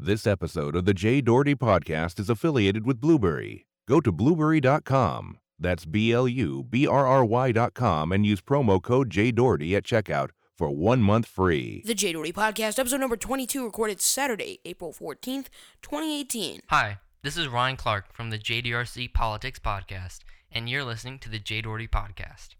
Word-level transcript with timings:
This 0.00 0.28
episode 0.28 0.76
of 0.76 0.84
the 0.84 0.94
Jay 0.94 1.20
Doherty 1.20 1.56
Podcast 1.56 2.20
is 2.20 2.30
affiliated 2.30 2.86
with 2.86 3.00
Blubrry. 3.00 3.66
Go 3.88 4.00
to 4.00 4.12
blubrry.com. 4.12 5.38
That's 5.58 5.86
B 5.86 6.12
L 6.12 6.28
U 6.28 6.62
B 6.62 6.86
R 6.86 7.04
R 7.04 7.24
Y.com 7.24 8.12
and 8.12 8.24
use 8.24 8.40
promo 8.40 8.80
code 8.80 9.10
Jay 9.10 9.32
Doherty 9.32 9.74
at 9.74 9.82
checkout 9.82 10.30
for 10.56 10.70
one 10.70 11.02
month 11.02 11.26
free. 11.26 11.82
The 11.84 11.96
Jay 11.96 12.12
Doherty 12.12 12.32
Podcast, 12.32 12.78
episode 12.78 13.00
number 13.00 13.16
22, 13.16 13.64
recorded 13.64 14.00
Saturday, 14.00 14.60
April 14.64 14.92
14th, 14.92 15.46
2018. 15.82 16.60
Hi, 16.68 16.98
this 17.24 17.36
is 17.36 17.48
Ryan 17.48 17.76
Clark 17.76 18.12
from 18.12 18.30
the 18.30 18.38
JDRC 18.38 19.12
Politics 19.12 19.58
Podcast, 19.58 20.20
and 20.52 20.70
you're 20.70 20.84
listening 20.84 21.18
to 21.18 21.28
the 21.28 21.40
Jay 21.40 21.60
Doherty 21.60 21.88
Podcast. 21.88 22.54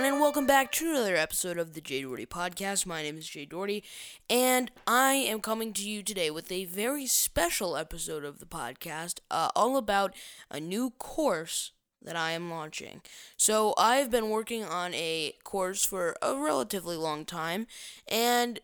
Everyone, 0.00 0.14
and 0.14 0.22
welcome 0.22 0.46
back 0.46 0.72
to 0.72 0.88
another 0.88 1.14
episode 1.14 1.58
of 1.58 1.74
the 1.74 1.80
Jay 1.82 2.00
Doherty 2.00 2.24
Podcast. 2.24 2.86
My 2.86 3.02
name 3.02 3.18
is 3.18 3.28
Jay 3.28 3.44
Doherty, 3.44 3.84
and 4.30 4.70
I 4.86 5.12
am 5.12 5.40
coming 5.40 5.74
to 5.74 5.86
you 5.86 6.02
today 6.02 6.30
with 6.30 6.50
a 6.50 6.64
very 6.64 7.06
special 7.06 7.76
episode 7.76 8.24
of 8.24 8.38
the 8.38 8.46
podcast, 8.46 9.18
uh, 9.30 9.50
all 9.54 9.76
about 9.76 10.14
a 10.50 10.58
new 10.58 10.88
course 10.92 11.72
that 12.00 12.16
I 12.16 12.30
am 12.30 12.48
launching. 12.48 13.02
So, 13.36 13.74
I've 13.76 14.10
been 14.10 14.30
working 14.30 14.64
on 14.64 14.94
a 14.94 15.34
course 15.44 15.84
for 15.84 16.16
a 16.22 16.34
relatively 16.34 16.96
long 16.96 17.26
time, 17.26 17.66
and 18.08 18.58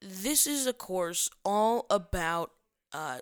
this 0.00 0.46
is 0.46 0.66
a 0.66 0.72
course 0.72 1.28
all 1.44 1.84
about 1.90 2.52
uh, 2.94 3.18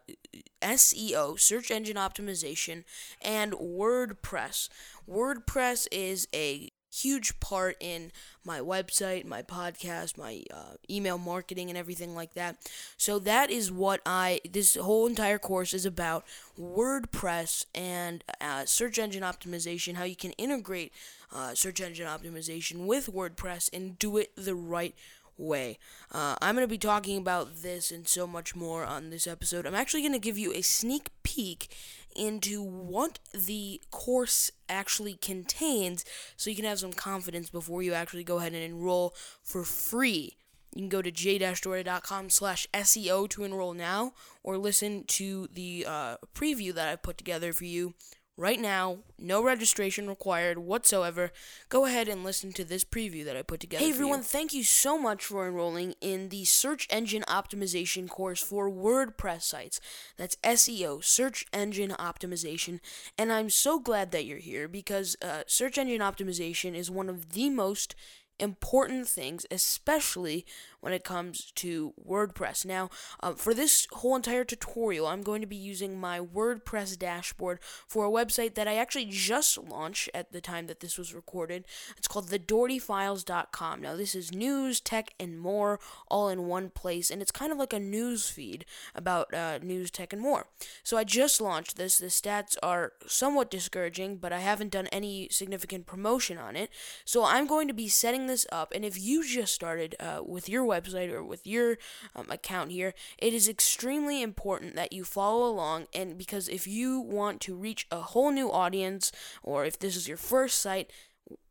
SEO, 0.63 1.41
search 1.41 1.73
engine 1.73 1.97
optimization, 1.97 2.85
and 3.21 3.55
WordPress. 3.55 4.69
WordPress 5.09 5.89
is 5.91 6.29
a 6.33 6.71
huge 7.03 7.39
part 7.41 7.77
in 7.81 8.13
my 8.45 8.61
website, 8.61 9.25
my 9.25 9.43
podcast, 9.43 10.17
my 10.17 10.43
uh, 10.53 10.75
email 10.91 11.19
marketing, 11.19 11.69
and 11.69 11.79
everything 11.79 12.15
like 12.15 12.35
that. 12.35 12.57
So 12.97 13.19
that 13.21 13.51
is 13.51 13.71
what 13.71 14.01
I. 14.07 14.41
This 14.51 14.77
whole 14.77 15.07
entire 15.07 15.39
course 15.39 15.75
is 15.75 15.85
about 15.87 16.25
WordPress 16.59 17.67
and 17.75 18.25
uh, 18.41 18.65
search 18.65 18.99
engine 18.99 19.23
optimization. 19.23 19.95
How 19.95 20.05
you 20.05 20.17
can 20.17 20.33
integrate 20.33 20.93
uh, 21.35 21.55
search 21.55 21.81
engine 21.81 22.07
optimization 22.07 22.87
with 22.87 23.13
WordPress 23.13 23.69
and 23.73 23.99
do 23.99 24.17
it 24.17 24.31
the 24.37 24.55
right 24.55 24.95
way. 25.39 25.79
Uh, 26.13 26.37
I'm 26.41 26.55
going 26.55 26.67
to 26.67 26.71
be 26.71 26.79
talking 26.79 27.19
about 27.19 27.63
this 27.63 27.91
and 27.91 28.09
so 28.09 28.27
much 28.27 28.57
more 28.57 28.85
on 28.85 29.11
this 29.11 29.27
episode. 29.27 29.67
I'm 29.67 29.75
actually 29.75 30.01
going 30.03 30.13
to 30.13 30.19
give 30.19 30.39
you 30.39 30.53
a 30.55 30.63
sneak 30.63 31.09
peek 31.23 31.69
into 32.17 32.63
what 32.63 33.19
the 33.33 33.81
course 33.91 34.51
actually 34.69 35.15
contains 35.15 36.05
so 36.37 36.51
you 36.51 36.57
can 36.57 36.65
have 36.65 36.79
some 36.79 36.93
confidence 36.93 37.51
before 37.51 37.83
you 37.83 37.95
actually 37.95 38.25
go 38.25 38.39
ahead 38.39 38.53
and 38.53 38.63
enroll 38.63 39.15
for 39.43 39.65
free. 39.65 40.37
You 40.75 40.83
can 40.83 40.89
go 40.89 41.01
to 41.01 41.11
j-doherty.com 41.11 42.29
slash 42.31 42.67
SEO 42.75 43.29
to 43.31 43.45
enroll 43.45 43.73
now 43.73 44.13
or 44.43 44.59
listen 44.59 45.05
to 45.05 45.49
the 45.53 45.87
uh, 45.89 46.17
preview 46.35 46.75
that 46.75 46.89
I've 46.89 47.03
put 47.03 47.17
together 47.17 47.53
for 47.53 47.65
you 47.65 47.95
right 48.37 48.61
now. 48.61 48.99
No 49.19 49.43
registration 49.43 50.09
required 50.09 50.59
whatsoever. 50.59 51.33
Go 51.69 51.87
ahead 51.87 52.09
and 52.09 52.23
listen 52.23 52.53
to 52.53 52.65
this 52.65 52.85
preview 52.85 53.25
that 53.25 53.37
I 53.37 53.43
put 53.43 53.61
together. 53.61 53.85
Hey 53.85 53.91
everyone, 53.91 54.23
thank 54.23 54.53
you 54.53 54.63
so 54.63 54.99
much 54.99 55.25
for 55.25 55.47
enrolling 55.47 55.95
in 56.01 56.29
the 56.29 56.45
search 56.45 56.87
engine 56.91 57.25
optimization 57.29 58.09
course 58.09 58.43
for 58.43 58.71
WordPress 58.71 59.43
sites. 59.43 59.81
That's 60.17 60.37
SEO, 60.37 61.03
search 61.03 61.47
engine 61.53 61.95
optimization. 61.99 62.81
And 63.17 63.33
I'm 63.33 63.51
so 63.51 63.79
glad 63.79 64.13
that 64.13 64.27
you're 64.27 64.39
here 64.39 64.69
because 64.69 65.17
uh, 65.23 65.43
search 65.47 65.79
engine 65.79 66.01
optimization 66.01 66.75
is 66.75 66.91
one 66.91 67.09
of 67.09 67.31
the 67.33 67.49
most 67.51 67.95
important 68.39 69.09
things, 69.09 69.47
especially 69.51 70.45
when 70.81 70.93
it 70.93 71.05
comes 71.05 71.53
to 71.57 71.95
WordPress. 72.09 72.65
Now, 72.65 72.91
uh, 73.21 73.33
for 73.33 73.55
this 73.55 73.87
whole 73.93 74.17
entire 74.17 74.45
tutorial, 74.45 75.07
I'm 75.07 75.23
going 75.23 75.41
to 75.41 75.47
be 75.47 75.57
using 75.57 75.99
my 75.99 76.21
WordPress 76.21 76.99
dashboard 76.99 77.61
for 77.87 78.05
a 78.05 78.11
website 78.11 78.55
that 78.55 78.69
I 78.69 78.77
actually 78.77 79.07
just 79.07 79.59
launched 79.59 80.09
at 80.15 80.33
the 80.33 80.41
time 80.41 80.67
that 80.67 80.81
this 80.81 80.99
was 80.99 81.15
recorded. 81.15 81.65
It's 81.97 82.09
called 82.09 82.29
thedohertyfiles.com. 82.29 83.81
Now, 83.81 83.97
this 83.97 84.15
is 84.15 84.33
news, 84.33 84.81
tech, 84.81 85.15
and 85.19 85.39
more 85.39 85.81
all 86.09 86.29
in 86.29 86.47
one 86.47 86.71
place, 86.71 87.11
and 87.11 87.23
it's 87.23 87.31
kind 87.31 87.53
of 87.53 87.59
like 87.59 87.73
a 87.73 87.81
news 87.81 88.29
feed 88.29 88.65
about 88.95 89.33
uh, 89.35 89.59
news, 89.63 89.91
tech, 89.91 90.13
and 90.13 90.23
more. 90.23 90.47
So 90.83 90.97
I 90.97 91.05
just 91.05 91.41
launched 91.41 91.77
this. 91.77 91.99
The 91.99 92.07
stats 92.07 92.57
are 92.63 92.93
somewhat 93.07 93.51
discouraging, 93.51 94.17
but 94.19 94.33
I 94.33 94.41
haven't 94.41 94.73
done 94.73 94.87
any 94.89 95.29
significant 95.31 95.87
promotion 95.87 96.39
on 96.39 96.57
it. 96.57 96.71
So 97.05 97.25
I'm 97.25 97.47
going 97.47 97.69
to 97.69 97.75
be 97.75 97.89
setting 97.89 98.27
this 98.27 98.47
up, 98.53 98.73
and 98.75 98.85
if 98.85 99.01
you 99.01 99.25
just 99.25 99.55
started 99.55 99.97
uh, 99.99 100.21
with 100.25 100.49
your 100.49 100.65
website 100.67 101.13
or 101.13 101.23
with 101.25 101.47
your 101.47 101.79
um, 102.15 102.31
account 102.31 102.71
here, 102.71 102.95
it 103.19 103.33
is 103.33 103.49
extremely 103.49 104.23
important 104.23 104.75
that 104.77 104.93
you 104.93 105.05
follow 105.05 105.49
along. 105.49 105.87
And 105.95 106.19
because 106.19 106.49
if 106.49 106.67
you 106.67 107.01
want 107.01 107.41
to 107.43 107.55
reach 107.55 107.87
a 107.91 108.01
whole 108.01 108.31
new 108.31 108.51
audience, 108.51 109.13
or 109.43 109.65
if 109.65 109.79
this 109.79 109.97
is 109.97 110.09
your 110.09 110.17
first 110.17 110.61
site, 110.61 110.91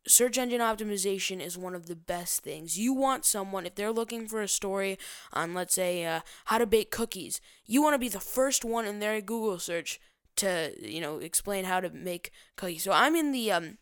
search 0.08 0.38
engine 0.38 0.62
optimization 0.62 1.42
is 1.42 1.58
one 1.58 1.76
of 1.76 1.88
the 1.88 1.96
best 1.96 2.42
things. 2.42 2.78
You 2.78 2.94
want 2.94 3.26
someone, 3.26 3.66
if 3.66 3.76
they're 3.76 3.92
looking 3.92 4.28
for 4.28 4.42
a 4.42 4.48
story 4.48 4.98
on, 5.34 5.54
let's 5.54 5.74
say, 5.74 6.06
uh, 6.06 6.22
how 6.46 6.58
to 6.60 6.66
bake 6.68 6.92
cookies, 6.92 7.42
you 7.66 7.82
want 7.82 7.96
to 7.96 8.00
be 8.00 8.10
the 8.10 8.20
first 8.20 8.64
one 8.64 8.86
in 8.86 9.00
their 9.00 9.20
Google 9.22 9.60
search 9.60 10.00
to, 10.38 10.74
you 10.82 11.02
know, 11.02 11.18
explain 11.18 11.66
how 11.66 11.80
to 11.80 11.90
make 11.90 12.32
cookies. 12.56 12.84
So 12.84 12.92
I'm 12.92 13.16
in 13.16 13.32
the 13.32 13.52
um, 13.52 13.78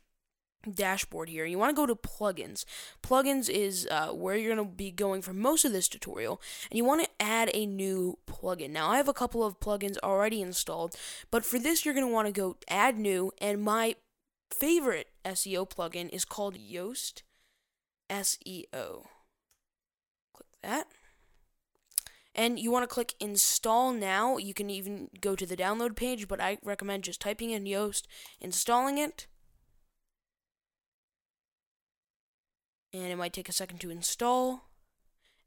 dashboard 0.72 1.30
here. 1.30 1.46
You 1.46 1.58
want 1.58 1.76
to 1.76 1.80
go 1.80 1.86
to 1.86 1.96
plugins. 1.96 2.66
Plugins 3.02 3.50
is 3.50 3.88
uh, 3.90 4.10
where 4.10 4.36
you're 4.36 4.56
going 4.56 4.68
to 4.68 4.76
be 4.76 4.92
going 4.92 5.22
for 5.22 5.34
most 5.34 5.66
of 5.66 5.72
this 5.72 5.88
tutorial, 5.88 6.42
and 6.70 6.78
you 6.78 6.86
want 6.86 7.04
to 7.04 7.10
add 7.20 7.50
a 7.54 7.66
new 7.66 8.18
plugin. 8.28 8.72
Now, 8.72 8.90
I 8.90 8.98
have 8.98 9.08
a 9.08 9.14
couple 9.14 9.44
of 9.44 9.60
plugins 9.60 9.98
already 10.04 10.42
installed, 10.42 10.96
but 11.32 11.46
for 11.46 11.60
this, 11.60 11.86
you're 11.86 11.94
going 11.94 12.08
to 12.08 12.14
want 12.14 12.28
to 12.28 12.34
go 12.34 12.58
add 12.68 12.98
new, 12.98 13.32
and 13.40 13.62
my 13.62 13.96
favorite 14.52 15.08
SEO 15.26 15.70
plugin 15.70 16.10
is 16.10 16.26
called 16.26 16.56
Yoast 16.56 17.24
SEO. 18.10 19.06
Click 20.34 20.48
that. 20.62 20.88
And 22.36 22.60
you 22.60 22.72
want 22.72 22.84
to 22.84 22.94
click 22.94 23.14
install 23.20 23.94
now. 23.94 24.38
You 24.38 24.56
can 24.56 24.70
even 24.70 25.10
go 25.22 25.36
to 25.36 25.46
the 25.46 25.56
download 25.56 25.96
page, 25.96 26.28
but 26.28 26.42
I 26.42 26.58
recommend 26.64 27.04
just 27.04 27.22
typing 27.22 27.52
in 27.52 27.66
Yoast, 27.66 28.04
installing 28.42 28.98
it. 28.98 29.28
And 32.94 33.06
it 33.06 33.18
might 33.18 33.34
take 33.34 33.50
a 33.50 33.54
second 33.54 33.80
to 33.80 33.90
install. 33.90 34.70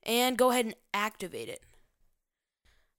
And 0.03 0.39
go 0.39 0.51
ahead 0.51 0.67
and 0.67 0.75
activate 0.95 1.49
it. 1.49 1.63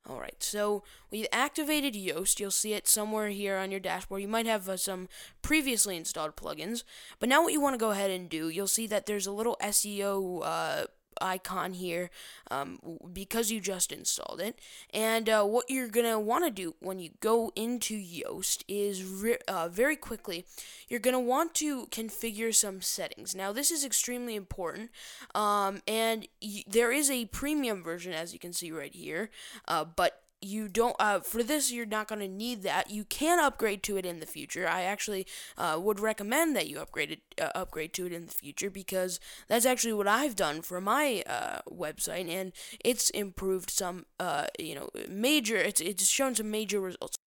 Alright, 0.09 0.41
so 0.41 0.83
we've 1.11 1.27
activated 1.33 1.93
Yoast. 1.93 2.39
You'll 2.39 2.51
see 2.51 2.73
it 2.73 2.87
somewhere 2.87 3.27
here 3.27 3.57
on 3.57 3.71
your 3.71 3.79
dashboard. 3.81 4.21
You 4.21 4.27
might 4.29 4.45
have 4.45 4.69
uh, 4.69 4.77
some 4.77 5.09
previously 5.41 5.97
installed 5.97 6.37
plugins. 6.37 6.83
But 7.19 7.27
now 7.27 7.43
what 7.43 7.51
you 7.51 7.59
want 7.59 7.73
to 7.73 7.79
go 7.79 7.91
ahead 7.91 8.09
and 8.09 8.29
do, 8.29 8.47
you'll 8.47 8.67
see 8.67 8.87
that 8.87 9.05
there's 9.05 9.27
a 9.27 9.33
little 9.33 9.57
SEO 9.61 10.41
uh, 10.45 10.85
icon 11.21 11.73
here 11.73 12.09
um, 12.51 12.79
because 13.13 13.51
you 13.51 13.59
just 13.59 13.91
installed 13.91 14.41
it. 14.41 14.59
And 14.93 15.29
uh, 15.29 15.43
what 15.43 15.69
you're 15.69 15.87
going 15.87 16.05
to 16.05 16.19
want 16.19 16.45
to 16.45 16.51
do 16.51 16.75
when 16.79 16.99
you 16.99 17.11
go 17.19 17.51
into 17.55 17.95
Yoast 17.97 18.63
is 18.67 19.03
re- 19.03 19.37
uh, 19.47 19.69
very 19.69 19.95
quickly, 19.95 20.45
you're 20.87 20.99
going 20.99 21.13
to 21.13 21.19
want 21.19 21.53
to 21.55 21.87
configure 21.87 22.53
some 22.53 22.81
settings. 22.81 23.35
Now, 23.35 23.51
this 23.51 23.71
is 23.71 23.85
extremely 23.85 24.35
important, 24.35 24.91
um, 25.35 25.81
and 25.87 26.27
y- 26.41 26.63
there 26.67 26.91
is 26.91 27.09
a 27.09 27.25
premium 27.25 27.83
version, 27.83 28.13
as 28.13 28.33
you 28.33 28.39
can 28.39 28.53
see 28.53 28.71
right 28.71 28.93
here, 28.93 29.29
uh, 29.67 29.85
but 29.85 30.21
you 30.41 30.67
don't 30.67 30.95
uh, 30.99 31.19
for 31.19 31.43
this 31.43 31.71
you're 31.71 31.85
not 31.85 32.07
going 32.07 32.21
to 32.21 32.27
need 32.27 32.63
that. 32.63 32.89
You 32.89 33.03
can 33.03 33.39
upgrade 33.39 33.83
to 33.83 33.97
it 33.97 34.05
in 34.05 34.19
the 34.19 34.25
future. 34.25 34.67
I 34.67 34.83
actually 34.83 35.25
uh, 35.57 35.79
would 35.81 35.99
recommend 35.99 36.55
that 36.55 36.67
you 36.67 36.79
upgrade 36.79 37.11
it 37.11 37.19
uh, 37.41 37.51
upgrade 37.55 37.93
to 37.93 38.05
it 38.05 38.13
in 38.13 38.25
the 38.25 38.31
future 38.31 38.69
because 38.69 39.19
that's 39.47 39.65
actually 39.65 39.93
what 39.93 40.07
i've 40.07 40.35
done 40.35 40.61
for 40.61 40.81
my 40.81 41.23
uh, 41.27 41.59
website 41.71 42.29
and 42.29 42.51
it's 42.83 43.09
improved 43.11 43.69
some 43.69 44.05
uh, 44.19 44.47
you 44.59 44.75
know 44.75 44.89
major 45.09 45.57
it's 45.57 45.81
it's 45.81 46.07
shown 46.07 46.35
some 46.35 46.49
major 46.49 46.79
results 46.79 47.17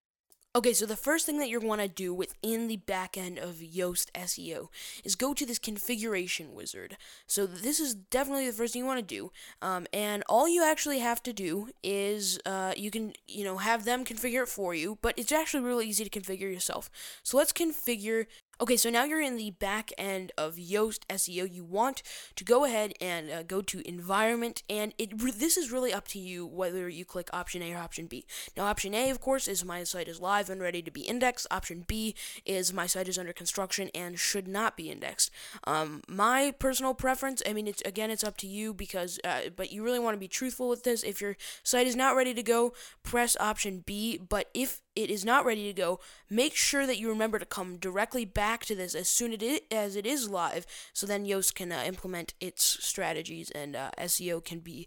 Okay, 0.52 0.72
so 0.72 0.84
the 0.84 0.96
first 0.96 1.26
thing 1.26 1.38
that 1.38 1.48
you're 1.48 1.60
to 1.60 1.86
do 1.86 2.12
within 2.12 2.66
the 2.66 2.80
backend 2.84 3.40
of 3.40 3.58
Yoast 3.58 4.10
SEO 4.16 4.66
is 5.04 5.14
go 5.14 5.32
to 5.32 5.46
this 5.46 5.60
configuration 5.60 6.54
wizard. 6.54 6.96
So 7.28 7.46
this 7.46 7.78
is 7.78 7.94
definitely 7.94 8.46
the 8.46 8.52
first 8.52 8.72
thing 8.72 8.82
you 8.82 8.86
want 8.86 8.98
to 8.98 9.14
do, 9.14 9.30
um, 9.62 9.86
and 9.92 10.24
all 10.28 10.48
you 10.48 10.64
actually 10.64 10.98
have 10.98 11.22
to 11.22 11.32
do 11.32 11.68
is 11.84 12.40
uh, 12.46 12.72
you 12.76 12.90
can 12.90 13.12
you 13.28 13.44
know 13.44 13.58
have 13.58 13.84
them 13.84 14.04
configure 14.04 14.42
it 14.42 14.48
for 14.48 14.74
you, 14.74 14.98
but 15.02 15.16
it's 15.16 15.30
actually 15.30 15.62
really 15.62 15.86
easy 15.86 16.02
to 16.02 16.10
configure 16.20 16.52
yourself. 16.52 16.90
So 17.22 17.36
let's 17.36 17.52
configure 17.52 18.26
Okay, 18.62 18.76
so 18.76 18.90
now 18.90 19.04
you're 19.04 19.22
in 19.22 19.38
the 19.38 19.52
back 19.52 19.90
end 19.96 20.32
of 20.36 20.56
Yoast 20.56 21.06
SEO. 21.08 21.50
You 21.50 21.64
want 21.64 22.02
to 22.36 22.44
go 22.44 22.66
ahead 22.66 22.92
and 23.00 23.30
uh, 23.30 23.42
go 23.42 23.62
to 23.62 23.88
environment, 23.88 24.62
and 24.68 24.92
it 24.98 25.14
re- 25.16 25.30
this 25.30 25.56
is 25.56 25.72
really 25.72 25.94
up 25.94 26.06
to 26.08 26.18
you 26.18 26.44
whether 26.44 26.86
you 26.86 27.06
click 27.06 27.30
option 27.32 27.62
A 27.62 27.72
or 27.72 27.78
option 27.78 28.04
B. 28.04 28.26
Now, 28.58 28.64
option 28.66 28.92
A, 28.92 29.08
of 29.08 29.18
course, 29.18 29.48
is 29.48 29.64
my 29.64 29.82
site 29.84 30.08
is 30.08 30.20
live 30.20 30.50
and 30.50 30.60
ready 30.60 30.82
to 30.82 30.90
be 30.90 31.00
indexed. 31.00 31.46
Option 31.50 31.86
B 31.88 32.14
is 32.44 32.70
my 32.70 32.86
site 32.86 33.08
is 33.08 33.16
under 33.16 33.32
construction 33.32 33.88
and 33.94 34.18
should 34.18 34.46
not 34.46 34.76
be 34.76 34.90
indexed. 34.90 35.30
Um, 35.64 36.02
my 36.06 36.52
personal 36.58 36.92
preference, 36.92 37.42
I 37.48 37.54
mean, 37.54 37.66
it's 37.66 37.80
again, 37.86 38.10
it's 38.10 38.24
up 38.24 38.36
to 38.38 38.46
you 38.46 38.74
because, 38.74 39.18
uh, 39.24 39.48
but 39.56 39.72
you 39.72 39.82
really 39.82 40.00
want 40.00 40.16
to 40.16 40.20
be 40.20 40.28
truthful 40.28 40.68
with 40.68 40.84
this. 40.84 41.02
If 41.02 41.22
your 41.22 41.38
site 41.62 41.86
is 41.86 41.96
not 41.96 42.14
ready 42.14 42.34
to 42.34 42.42
go, 42.42 42.74
press 43.04 43.38
option 43.40 43.84
B. 43.86 44.18
But 44.18 44.50
if 44.52 44.82
it 44.94 45.08
is 45.08 45.24
not 45.24 45.44
ready 45.46 45.66
to 45.66 45.72
go, 45.72 46.00
make 46.28 46.54
sure 46.54 46.86
that 46.86 46.98
you 46.98 47.08
remember 47.08 47.38
to 47.38 47.46
come 47.46 47.78
directly 47.78 48.24
back 48.24 48.49
to 48.58 48.74
this 48.74 48.94
as 48.94 49.08
soon 49.08 49.32
as 49.70 49.96
it 49.96 50.06
is 50.06 50.28
live, 50.28 50.66
so 50.92 51.06
then 51.06 51.24
Yoast 51.24 51.54
can 51.54 51.70
uh, 51.72 51.82
implement 51.86 52.34
its 52.40 52.64
strategies 52.84 53.50
and 53.50 53.76
uh, 53.76 53.90
SEO 53.98 54.44
can 54.44 54.58
be 54.58 54.86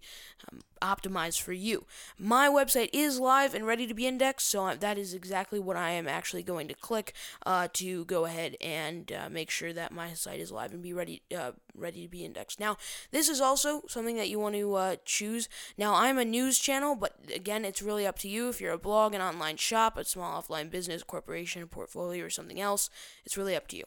um, 0.52 0.60
optimized 0.84 1.40
for 1.40 1.52
you. 1.52 1.86
My 2.18 2.48
website 2.48 2.90
is 2.92 3.18
live 3.18 3.54
and 3.54 3.66
ready 3.66 3.86
to 3.86 3.94
be 3.94 4.06
indexed, 4.06 4.48
so 4.48 4.74
that 4.74 4.98
is 4.98 5.14
exactly 5.14 5.58
what 5.58 5.76
I 5.76 5.90
am 5.90 6.06
actually 6.06 6.42
going 6.42 6.68
to 6.68 6.74
click 6.74 7.14
uh, 7.46 7.68
to 7.74 8.04
go 8.04 8.26
ahead 8.26 8.56
and 8.60 9.10
uh, 9.10 9.28
make 9.30 9.50
sure 9.50 9.72
that 9.72 9.92
my 9.92 10.12
site 10.12 10.40
is 10.40 10.52
live 10.52 10.72
and 10.72 10.82
be 10.82 10.92
ready 10.92 11.22
uh, 11.36 11.52
ready 11.74 12.02
to 12.02 12.08
be 12.08 12.24
indexed. 12.24 12.60
Now, 12.60 12.76
this 13.10 13.28
is 13.28 13.40
also 13.40 13.82
something 13.88 14.16
that 14.16 14.28
you 14.28 14.38
want 14.38 14.54
to 14.56 14.74
uh, 14.74 14.96
choose. 15.04 15.48
Now, 15.78 15.94
I'm 15.94 16.18
a 16.18 16.24
news 16.24 16.58
channel, 16.58 16.94
but 16.94 17.16
again, 17.34 17.64
it's 17.64 17.82
really 17.82 18.06
up 18.06 18.18
to 18.20 18.28
you. 18.28 18.48
If 18.48 18.60
you're 18.60 18.72
a 18.72 18.78
blog, 18.78 19.14
an 19.14 19.22
online 19.22 19.56
shop, 19.56 19.96
a 19.96 20.04
small 20.04 20.42
offline 20.42 20.70
business, 20.70 21.02
corporation, 21.02 21.66
portfolio, 21.66 22.24
or 22.24 22.30
something 22.30 22.60
else, 22.60 22.90
it's 23.24 23.38
really 23.38 23.56
up 23.56 23.68
to 23.68 23.76
you. 23.76 23.84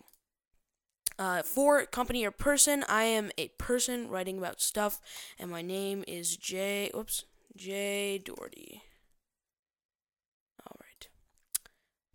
Uh, 1.20 1.42
for 1.42 1.84
company 1.88 2.26
or 2.26 2.32
person, 2.32 2.86
I 2.88 3.04
am 3.04 3.32
a 3.38 3.48
person 3.58 4.08
writing 4.08 4.38
about 4.38 4.62
stuff, 4.62 5.02
and 5.40 5.50
my 5.50 5.64
name 5.64 6.04
is 6.08 6.38
Jay. 6.38 6.92
Whoops, 6.94 7.26
Jay 7.56 8.20
Doherty. 8.20 8.84
All 10.64 10.78
right, 10.80 11.08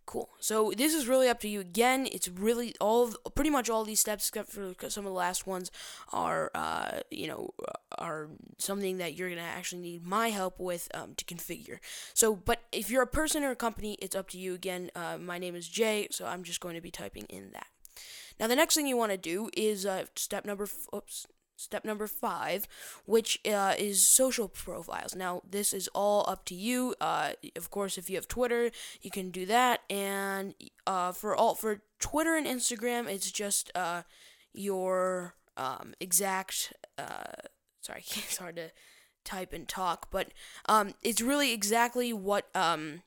cool. 0.05 0.29
So 0.39 0.71
this 0.77 0.93
is 0.93 1.05
really 1.05 1.27
up 1.27 1.41
to 1.41 1.49
you. 1.49 1.59
Again, 1.59 2.07
it's 2.13 2.29
really 2.29 2.75
all, 2.79 3.11
pretty 3.35 3.49
much 3.49 3.69
all 3.69 3.83
these 3.83 3.99
steps, 3.99 4.29
except 4.29 4.49
for 4.49 4.73
some 4.87 5.05
of 5.05 5.11
the 5.11 5.17
last 5.17 5.45
ones, 5.45 5.69
are 6.13 6.49
uh, 6.55 7.01
you 7.11 7.27
know 7.27 7.49
are 7.97 8.29
something 8.57 8.99
that 8.99 9.15
you're 9.15 9.29
gonna 9.29 9.41
actually 9.41 9.81
need 9.81 10.05
my 10.05 10.29
help 10.29 10.61
with 10.61 10.87
um, 10.93 11.13
to 11.15 11.25
configure. 11.25 11.79
So, 12.13 12.37
but 12.37 12.61
if 12.71 12.89
you're 12.89 13.03
a 13.03 13.07
person 13.07 13.43
or 13.43 13.51
a 13.51 13.55
company, 13.57 13.97
it's 14.01 14.15
up 14.15 14.29
to 14.29 14.37
you. 14.37 14.53
Again, 14.53 14.91
uh, 14.95 15.17
my 15.17 15.39
name 15.39 15.55
is 15.55 15.67
Jay, 15.67 16.07
so 16.09 16.25
I'm 16.25 16.43
just 16.43 16.61
going 16.61 16.75
to 16.75 16.81
be 16.81 16.89
typing 16.89 17.25
in 17.25 17.51
that. 17.51 17.67
Now, 18.39 18.47
the 18.47 18.55
next 18.55 18.75
thing 18.75 18.87
you 18.87 18.97
want 18.97 19.11
to 19.11 19.17
do 19.17 19.49
is 19.55 19.85
uh, 19.85 20.05
step 20.15 20.45
number. 20.45 20.63
F- 20.63 20.87
oops. 20.95 21.27
Step 21.55 21.85
number 21.85 22.07
five, 22.07 22.67
which 23.05 23.39
uh, 23.45 23.75
is 23.77 24.09
social 24.09 24.49
profiles. 24.49 25.15
Now, 25.15 25.43
this 25.49 25.71
is 25.71 25.87
all 25.93 26.25
up 26.27 26.43
to 26.45 26.55
you. 26.55 26.95
Uh, 26.99 27.33
of 27.55 27.69
course, 27.69 27.97
if 27.97 28.09
you 28.09 28.17
have 28.17 28.27
Twitter, 28.27 28.71
you 29.01 29.11
can 29.11 29.29
do 29.29 29.45
that. 29.45 29.81
And 29.89 30.55
uh, 30.87 31.11
for 31.11 31.35
all 31.35 31.53
for 31.53 31.81
Twitter 31.99 32.35
and 32.35 32.47
Instagram, 32.47 33.07
it's 33.07 33.31
just 33.31 33.71
uh, 33.75 34.01
your 34.51 35.35
um, 35.55 35.93
exact. 35.99 36.73
Uh, 36.97 37.47
sorry, 37.81 37.99
it's 38.07 38.37
hard 38.37 38.55
to 38.55 38.71
type 39.23 39.53
and 39.53 39.67
talk, 39.67 40.09
but 40.11 40.31
um, 40.67 40.93
it's 41.01 41.21
really 41.21 41.53
exactly 41.53 42.11
what 42.11 42.47
um, 42.55 43.03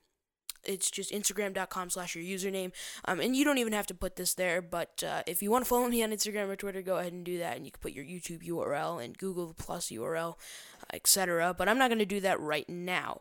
it's 0.67 0.91
just 0.91 1.13
instagram.com 1.13 1.91
slash 1.91 2.15
your 2.15 2.25
username. 2.25 2.73
Um, 3.05 3.21
and 3.21 3.37
you 3.37 3.45
don't 3.45 3.59
even 3.59 3.73
have 3.73 3.87
to 3.87 3.95
put 3.95 4.17
this 4.17 4.35
there 4.35 4.61
but 4.61 5.03
uh, 5.07 5.23
if 5.27 5.43
you 5.43 5.51
want 5.51 5.65
to 5.65 5.69
follow 5.69 5.89
me 5.89 6.03
on 6.03 6.11
instagram 6.11 6.49
or 6.49 6.57
twitter 6.57 6.83
go 6.83 6.97
ahead 6.99 7.13
and 7.13 7.25
do 7.25 7.39
that 7.39 7.57
and 7.57 7.65
you 7.65 7.73
can 7.73 7.81
put 7.81 7.93
your 7.93 8.05
youtube 8.05 8.47
url 8.49 9.03
and 9.03 9.19
google 9.19 9.55
plus 9.57 9.89
url 9.91 10.37
etc 10.93 11.55
but 11.57 11.69
i'm 11.69 11.79
not 11.79 11.89
going 11.89 11.99
to 11.99 12.07
do 12.07 12.21
that 12.21 12.41
right 12.41 12.69
now. 12.69 13.21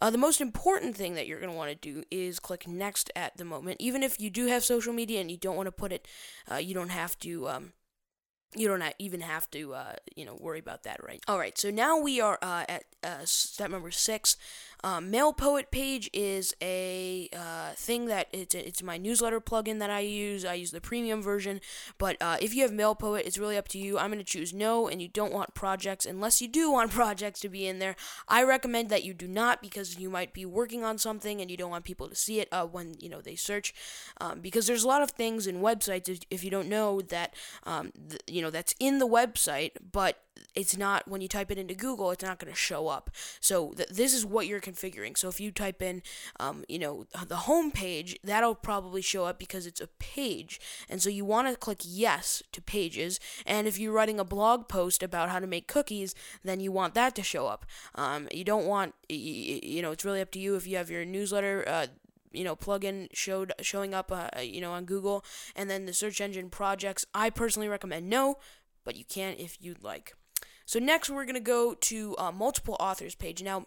Uh, 0.00 0.10
the 0.10 0.18
most 0.18 0.40
important 0.40 0.96
thing 0.96 1.14
that 1.14 1.26
you're 1.26 1.38
going 1.38 1.50
to 1.50 1.56
want 1.56 1.70
to 1.70 1.92
do 1.92 2.02
is 2.10 2.40
click 2.40 2.66
next 2.66 3.10
at 3.14 3.36
the 3.36 3.44
moment. 3.44 3.76
Even 3.80 4.02
if 4.02 4.20
you 4.20 4.30
do 4.30 4.46
have 4.46 4.64
social 4.64 4.92
media 4.92 5.20
and 5.20 5.30
you 5.30 5.36
don't 5.36 5.56
want 5.56 5.66
to 5.66 5.72
put 5.72 5.92
it 5.92 6.08
uh, 6.50 6.56
you 6.56 6.74
don't 6.74 6.90
have 6.90 7.18
to 7.20 7.48
um, 7.48 7.72
you 8.56 8.68
don't 8.68 8.82
even 8.98 9.20
have 9.20 9.50
to 9.50 9.74
uh, 9.74 9.94
you 10.16 10.24
know 10.24 10.36
worry 10.40 10.58
about 10.58 10.82
that 10.84 11.02
right? 11.02 11.22
All 11.28 11.38
right 11.38 11.56
so 11.56 11.70
now 11.70 11.98
we 11.98 12.20
are 12.20 12.38
uh, 12.42 12.64
at 12.68 12.84
uh, 13.02 13.24
step 13.24 13.70
number 13.70 13.90
six 13.90 14.36
um, 14.84 15.10
MailPoet 15.10 15.70
page 15.70 16.10
is 16.12 16.54
a 16.60 17.30
uh, 17.34 17.70
thing 17.70 18.04
that 18.06 18.28
it's, 18.32 18.54
it's 18.54 18.82
my 18.82 18.98
newsletter 18.98 19.40
plugin 19.40 19.78
that 19.78 19.88
I 19.88 20.00
use. 20.00 20.44
I 20.44 20.54
use 20.54 20.72
the 20.72 20.80
premium 20.80 21.22
version, 21.22 21.62
but 21.96 22.18
uh, 22.20 22.36
if 22.38 22.54
you 22.54 22.60
have 22.62 22.70
MailPoet, 22.70 23.20
it's 23.20 23.38
really 23.38 23.56
up 23.56 23.66
to 23.68 23.78
you. 23.78 23.98
I'm 23.98 24.08
going 24.08 24.18
to 24.18 24.24
choose 24.24 24.52
no, 24.52 24.86
and 24.86 25.00
you 25.00 25.08
don't 25.08 25.32
want 25.32 25.54
projects 25.54 26.04
unless 26.04 26.42
you 26.42 26.48
do 26.48 26.70
want 26.72 26.90
projects 26.90 27.40
to 27.40 27.48
be 27.48 27.66
in 27.66 27.78
there. 27.78 27.96
I 28.28 28.42
recommend 28.42 28.90
that 28.90 29.04
you 29.04 29.14
do 29.14 29.26
not 29.26 29.62
because 29.62 29.98
you 29.98 30.10
might 30.10 30.34
be 30.34 30.44
working 30.44 30.84
on 30.84 30.98
something 30.98 31.40
and 31.40 31.50
you 31.50 31.56
don't 31.56 31.70
want 31.70 31.86
people 31.86 32.10
to 32.10 32.14
see 32.14 32.40
it 32.40 32.48
uh, 32.52 32.66
when 32.66 32.94
you 33.00 33.08
know 33.08 33.22
they 33.22 33.36
search. 33.36 33.72
Um, 34.20 34.40
because 34.40 34.66
there's 34.66 34.84
a 34.84 34.88
lot 34.88 35.00
of 35.00 35.12
things 35.12 35.46
in 35.46 35.62
websites 35.62 36.10
if, 36.10 36.20
if 36.30 36.44
you 36.44 36.50
don't 36.50 36.68
know 36.68 37.00
that 37.00 37.32
um, 37.64 37.90
th- 38.10 38.20
you 38.26 38.42
know 38.42 38.50
that's 38.50 38.74
in 38.78 38.98
the 38.98 39.08
website, 39.08 39.70
but 39.92 40.18
it's 40.54 40.76
not 40.76 41.08
when 41.08 41.20
you 41.20 41.28
type 41.28 41.50
it 41.50 41.58
into 41.58 41.74
Google, 41.74 42.10
it's 42.10 42.22
not 42.22 42.38
going 42.38 42.52
to 42.52 42.58
show 42.58 42.88
up. 42.88 43.10
So 43.40 43.72
th- 43.72 43.88
this 43.88 44.14
is 44.14 44.24
what 44.24 44.46
you're 44.46 44.60
configuring. 44.74 45.16
So 45.16 45.28
if 45.28 45.40
you 45.40 45.50
type 45.50 45.82
in, 45.82 46.02
um, 46.40 46.64
you 46.68 46.78
know, 46.78 47.06
the 47.26 47.36
home 47.36 47.70
page, 47.70 48.18
that'll 48.24 48.54
probably 48.54 49.02
show 49.02 49.24
up 49.24 49.38
because 49.38 49.66
it's 49.66 49.80
a 49.80 49.86
page, 49.86 50.60
and 50.88 51.02
so 51.02 51.10
you 51.10 51.24
want 51.24 51.48
to 51.48 51.56
click 51.56 51.80
yes 51.84 52.42
to 52.52 52.60
pages. 52.60 53.20
And 53.46 53.66
if 53.66 53.78
you're 53.78 53.92
writing 53.92 54.20
a 54.20 54.24
blog 54.24 54.68
post 54.68 55.02
about 55.02 55.30
how 55.30 55.38
to 55.38 55.46
make 55.46 55.68
cookies, 55.68 56.14
then 56.42 56.60
you 56.60 56.72
want 56.72 56.94
that 56.94 57.14
to 57.16 57.22
show 57.22 57.46
up. 57.46 57.66
Um, 57.94 58.28
you 58.32 58.44
don't 58.44 58.66
want, 58.66 58.94
you 59.08 59.82
know, 59.82 59.92
it's 59.92 60.04
really 60.04 60.20
up 60.20 60.30
to 60.32 60.38
you 60.38 60.56
if 60.56 60.66
you 60.66 60.76
have 60.76 60.90
your 60.90 61.04
newsletter. 61.04 61.64
Uh, 61.66 61.86
you 62.32 62.42
know 62.42 62.56
plugin 62.56 63.06
showed 63.12 63.52
showing 63.60 63.94
up 63.94 64.10
uh, 64.10 64.40
you 64.40 64.60
know 64.60 64.72
on 64.72 64.84
Google 64.86 65.24
and 65.54 65.70
then 65.70 65.86
the 65.86 65.92
search 65.92 66.20
engine 66.20 66.50
projects 66.50 67.06
I 67.14 67.30
personally 67.30 67.68
recommend 67.68 68.10
no 68.10 68.38
but 68.84 68.96
you 68.96 69.04
can 69.04 69.36
if 69.38 69.56
you'd 69.60 69.84
like 69.84 70.14
so 70.66 70.78
next 70.78 71.10
we're 71.10 71.24
going 71.24 71.34
to 71.34 71.40
go 71.40 71.74
to 71.74 72.16
uh, 72.18 72.32
multiple 72.32 72.76
authors 72.80 73.14
page. 73.14 73.42
Now, 73.42 73.66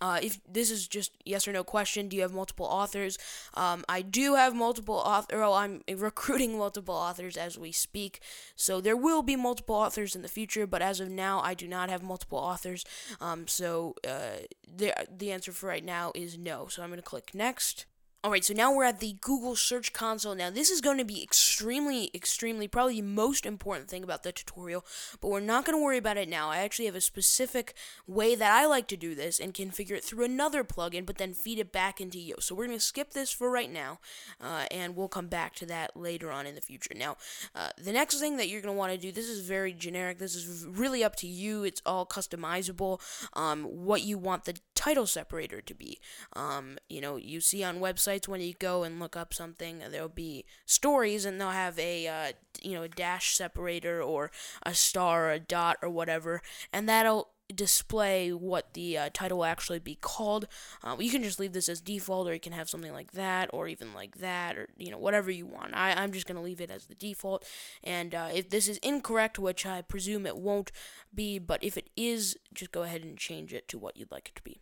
uh, 0.00 0.20
if 0.22 0.40
this 0.48 0.70
is 0.70 0.86
just 0.86 1.12
yes 1.24 1.48
or 1.48 1.52
no 1.52 1.64
question, 1.64 2.08
do 2.08 2.16
you 2.16 2.22
have 2.22 2.32
multiple 2.32 2.66
authors? 2.66 3.18
Um, 3.54 3.84
I 3.88 4.02
do 4.02 4.34
have 4.34 4.54
multiple 4.54 4.96
author. 4.96 5.42
Oh, 5.42 5.54
I'm 5.54 5.82
recruiting 5.96 6.58
multiple 6.58 6.94
authors 6.94 7.36
as 7.36 7.58
we 7.58 7.72
speak, 7.72 8.20
so 8.56 8.80
there 8.80 8.96
will 8.96 9.22
be 9.22 9.36
multiple 9.36 9.74
authors 9.74 10.14
in 10.14 10.22
the 10.22 10.28
future. 10.28 10.66
But 10.66 10.82
as 10.82 11.00
of 11.00 11.10
now, 11.10 11.40
I 11.40 11.54
do 11.54 11.66
not 11.68 11.90
have 11.90 12.02
multiple 12.02 12.38
authors. 12.38 12.84
Um, 13.20 13.46
so 13.48 13.94
uh, 14.06 14.46
the 14.66 14.94
the 15.10 15.32
answer 15.32 15.52
for 15.52 15.66
right 15.66 15.84
now 15.84 16.12
is 16.14 16.38
no. 16.38 16.68
So 16.68 16.82
I'm 16.82 16.90
gonna 16.90 17.02
click 17.02 17.30
next. 17.34 17.86
Alright, 18.28 18.44
so 18.44 18.52
now 18.52 18.70
we're 18.70 18.84
at 18.84 19.00
the 19.00 19.16
Google 19.22 19.56
Search 19.56 19.94
Console. 19.94 20.34
Now, 20.34 20.50
this 20.50 20.68
is 20.68 20.82
going 20.82 20.98
to 20.98 21.04
be 21.06 21.22
extremely, 21.22 22.10
extremely, 22.14 22.68
probably 22.68 23.00
the 23.00 23.06
most 23.06 23.46
important 23.46 23.88
thing 23.88 24.04
about 24.04 24.22
the 24.22 24.32
tutorial, 24.32 24.84
but 25.22 25.28
we're 25.28 25.40
not 25.40 25.64
going 25.64 25.78
to 25.78 25.82
worry 25.82 25.96
about 25.96 26.18
it 26.18 26.28
now. 26.28 26.50
I 26.50 26.58
actually 26.58 26.84
have 26.84 26.94
a 26.94 27.00
specific 27.00 27.72
way 28.06 28.34
that 28.34 28.52
I 28.52 28.66
like 28.66 28.86
to 28.88 28.98
do 28.98 29.14
this 29.14 29.40
and 29.40 29.54
configure 29.54 29.92
it 29.92 30.04
through 30.04 30.26
another 30.26 30.62
plugin, 30.62 31.06
but 31.06 31.16
then 31.16 31.32
feed 31.32 31.58
it 31.58 31.72
back 31.72 32.02
into 32.02 32.18
Yoast. 32.18 32.42
So 32.42 32.54
we're 32.54 32.66
going 32.66 32.76
to 32.76 32.84
skip 32.84 33.14
this 33.14 33.32
for 33.32 33.50
right 33.50 33.72
now, 33.72 33.98
uh, 34.42 34.66
and 34.70 34.94
we'll 34.94 35.08
come 35.08 35.28
back 35.28 35.54
to 35.54 35.64
that 35.64 35.96
later 35.96 36.30
on 36.30 36.44
in 36.44 36.54
the 36.54 36.60
future. 36.60 36.92
Now, 36.94 37.16
uh, 37.54 37.70
the 37.82 37.92
next 37.92 38.20
thing 38.20 38.36
that 38.36 38.50
you're 38.50 38.60
going 38.60 38.74
to 38.74 38.78
want 38.78 38.92
to 38.92 38.98
do, 38.98 39.10
this 39.10 39.30
is 39.30 39.40
very 39.40 39.72
generic. 39.72 40.18
This 40.18 40.34
is 40.34 40.66
really 40.66 41.02
up 41.02 41.16
to 41.16 41.26
you. 41.26 41.64
It's 41.64 41.80
all 41.86 42.04
customizable. 42.04 43.00
Um, 43.32 43.64
what 43.64 44.02
you 44.02 44.18
want 44.18 44.44
the 44.44 44.58
title 44.74 45.06
separator 45.06 45.62
to 45.62 45.74
be. 45.74 45.98
Um, 46.34 46.76
you 46.90 47.00
know, 47.00 47.16
you 47.16 47.40
see 47.40 47.64
on 47.64 47.80
websites 47.80 48.17
when 48.26 48.40
you 48.40 48.54
go 48.54 48.82
and 48.82 48.98
look 48.98 49.16
up 49.16 49.32
something, 49.32 49.82
there'll 49.90 50.08
be 50.08 50.44
stories 50.66 51.24
and 51.24 51.40
they'll 51.40 51.50
have 51.50 51.78
a 51.78 52.08
uh, 52.08 52.32
you 52.62 52.72
know 52.72 52.82
a 52.82 52.88
dash 52.88 53.36
separator 53.36 54.02
or 54.02 54.30
a 54.62 54.74
star 54.74 55.26
or 55.26 55.32
a 55.32 55.38
dot 55.38 55.76
or 55.82 55.90
whatever, 55.90 56.42
and 56.72 56.88
that'll 56.88 57.28
display 57.54 58.30
what 58.30 58.74
the 58.74 58.98
uh, 58.98 59.10
title 59.12 59.38
will 59.38 59.44
actually 59.44 59.78
be 59.78 59.94
called. 59.94 60.46
Uh, 60.82 60.96
you 60.98 61.10
can 61.10 61.22
just 61.22 61.40
leave 61.40 61.52
this 61.52 61.68
as 61.68 61.80
default, 61.80 62.28
or 62.28 62.34
you 62.34 62.40
can 62.40 62.52
have 62.52 62.68
something 62.68 62.92
like 62.92 63.12
that, 63.12 63.48
or 63.52 63.68
even 63.68 63.94
like 63.94 64.18
that, 64.18 64.56
or 64.56 64.68
you 64.76 64.90
know 64.90 64.98
whatever 64.98 65.30
you 65.30 65.46
want. 65.46 65.74
I, 65.74 65.92
I'm 65.92 66.12
just 66.12 66.26
gonna 66.26 66.42
leave 66.42 66.60
it 66.60 66.70
as 66.70 66.86
the 66.86 66.94
default. 66.94 67.44
And 67.82 68.14
uh, 68.14 68.28
if 68.34 68.50
this 68.50 68.68
is 68.68 68.78
incorrect, 68.78 69.38
which 69.38 69.64
I 69.64 69.82
presume 69.82 70.26
it 70.26 70.36
won't 70.36 70.72
be, 71.14 71.38
but 71.38 71.62
if 71.62 71.76
it 71.76 71.90
is, 71.96 72.36
just 72.52 72.72
go 72.72 72.82
ahead 72.82 73.02
and 73.02 73.16
change 73.16 73.52
it 73.52 73.68
to 73.68 73.78
what 73.78 73.96
you'd 73.96 74.12
like 74.12 74.28
it 74.28 74.36
to 74.36 74.42
be. 74.42 74.60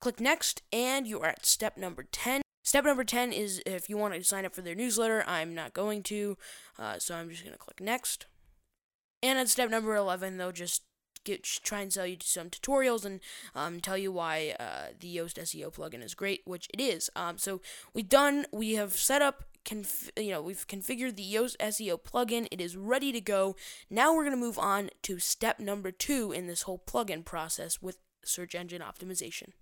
Click 0.00 0.20
next, 0.20 0.62
and 0.72 1.06
you 1.06 1.20
are 1.20 1.28
at 1.28 1.46
step 1.46 1.76
number 1.76 2.04
10. 2.10 2.42
Step 2.70 2.84
number 2.84 3.02
10 3.02 3.32
is 3.32 3.60
if 3.66 3.90
you 3.90 3.96
want 3.96 4.14
to 4.14 4.22
sign 4.22 4.46
up 4.46 4.54
for 4.54 4.62
their 4.62 4.76
newsletter. 4.76 5.24
I'm 5.26 5.56
not 5.56 5.74
going 5.74 6.04
to, 6.04 6.38
uh, 6.78 7.00
so 7.00 7.16
I'm 7.16 7.28
just 7.28 7.42
going 7.42 7.52
to 7.52 7.58
click 7.58 7.80
next. 7.80 8.26
And 9.24 9.40
at 9.40 9.48
step 9.48 9.70
number 9.70 9.96
11, 9.96 10.36
they'll 10.36 10.52
just 10.52 10.84
get, 11.24 11.42
try 11.42 11.80
and 11.80 11.92
sell 11.92 12.06
you 12.06 12.18
some 12.22 12.48
tutorials 12.48 13.04
and 13.04 13.18
um, 13.56 13.80
tell 13.80 13.98
you 13.98 14.12
why 14.12 14.54
uh, 14.60 14.92
the 15.00 15.16
Yoast 15.16 15.34
SEO 15.34 15.74
plugin 15.74 16.00
is 16.00 16.14
great, 16.14 16.42
which 16.44 16.68
it 16.72 16.80
is. 16.80 17.10
Um, 17.16 17.38
so 17.38 17.60
we've 17.92 18.08
done, 18.08 18.46
we 18.52 18.74
have 18.74 18.92
set 18.92 19.20
up 19.20 19.46
Conf- 19.64 20.12
you 20.16 20.30
know, 20.30 20.40
we've 20.40 20.68
configured 20.68 21.16
the 21.16 21.28
Yoast 21.28 21.56
SEO 21.58 22.00
plugin. 22.00 22.46
It 22.52 22.60
is 22.60 22.76
ready 22.76 23.10
to 23.10 23.20
go. 23.20 23.56
Now 23.90 24.14
we're 24.14 24.22
going 24.22 24.36
to 24.36 24.40
move 24.40 24.60
on 24.60 24.90
to 25.02 25.18
step 25.18 25.58
number 25.58 25.90
two 25.90 26.30
in 26.30 26.46
this 26.46 26.62
whole 26.62 26.80
plugin 26.86 27.24
process 27.24 27.82
with 27.82 27.98
search 28.24 28.54
engine 28.54 28.80
optimization. 28.80 29.54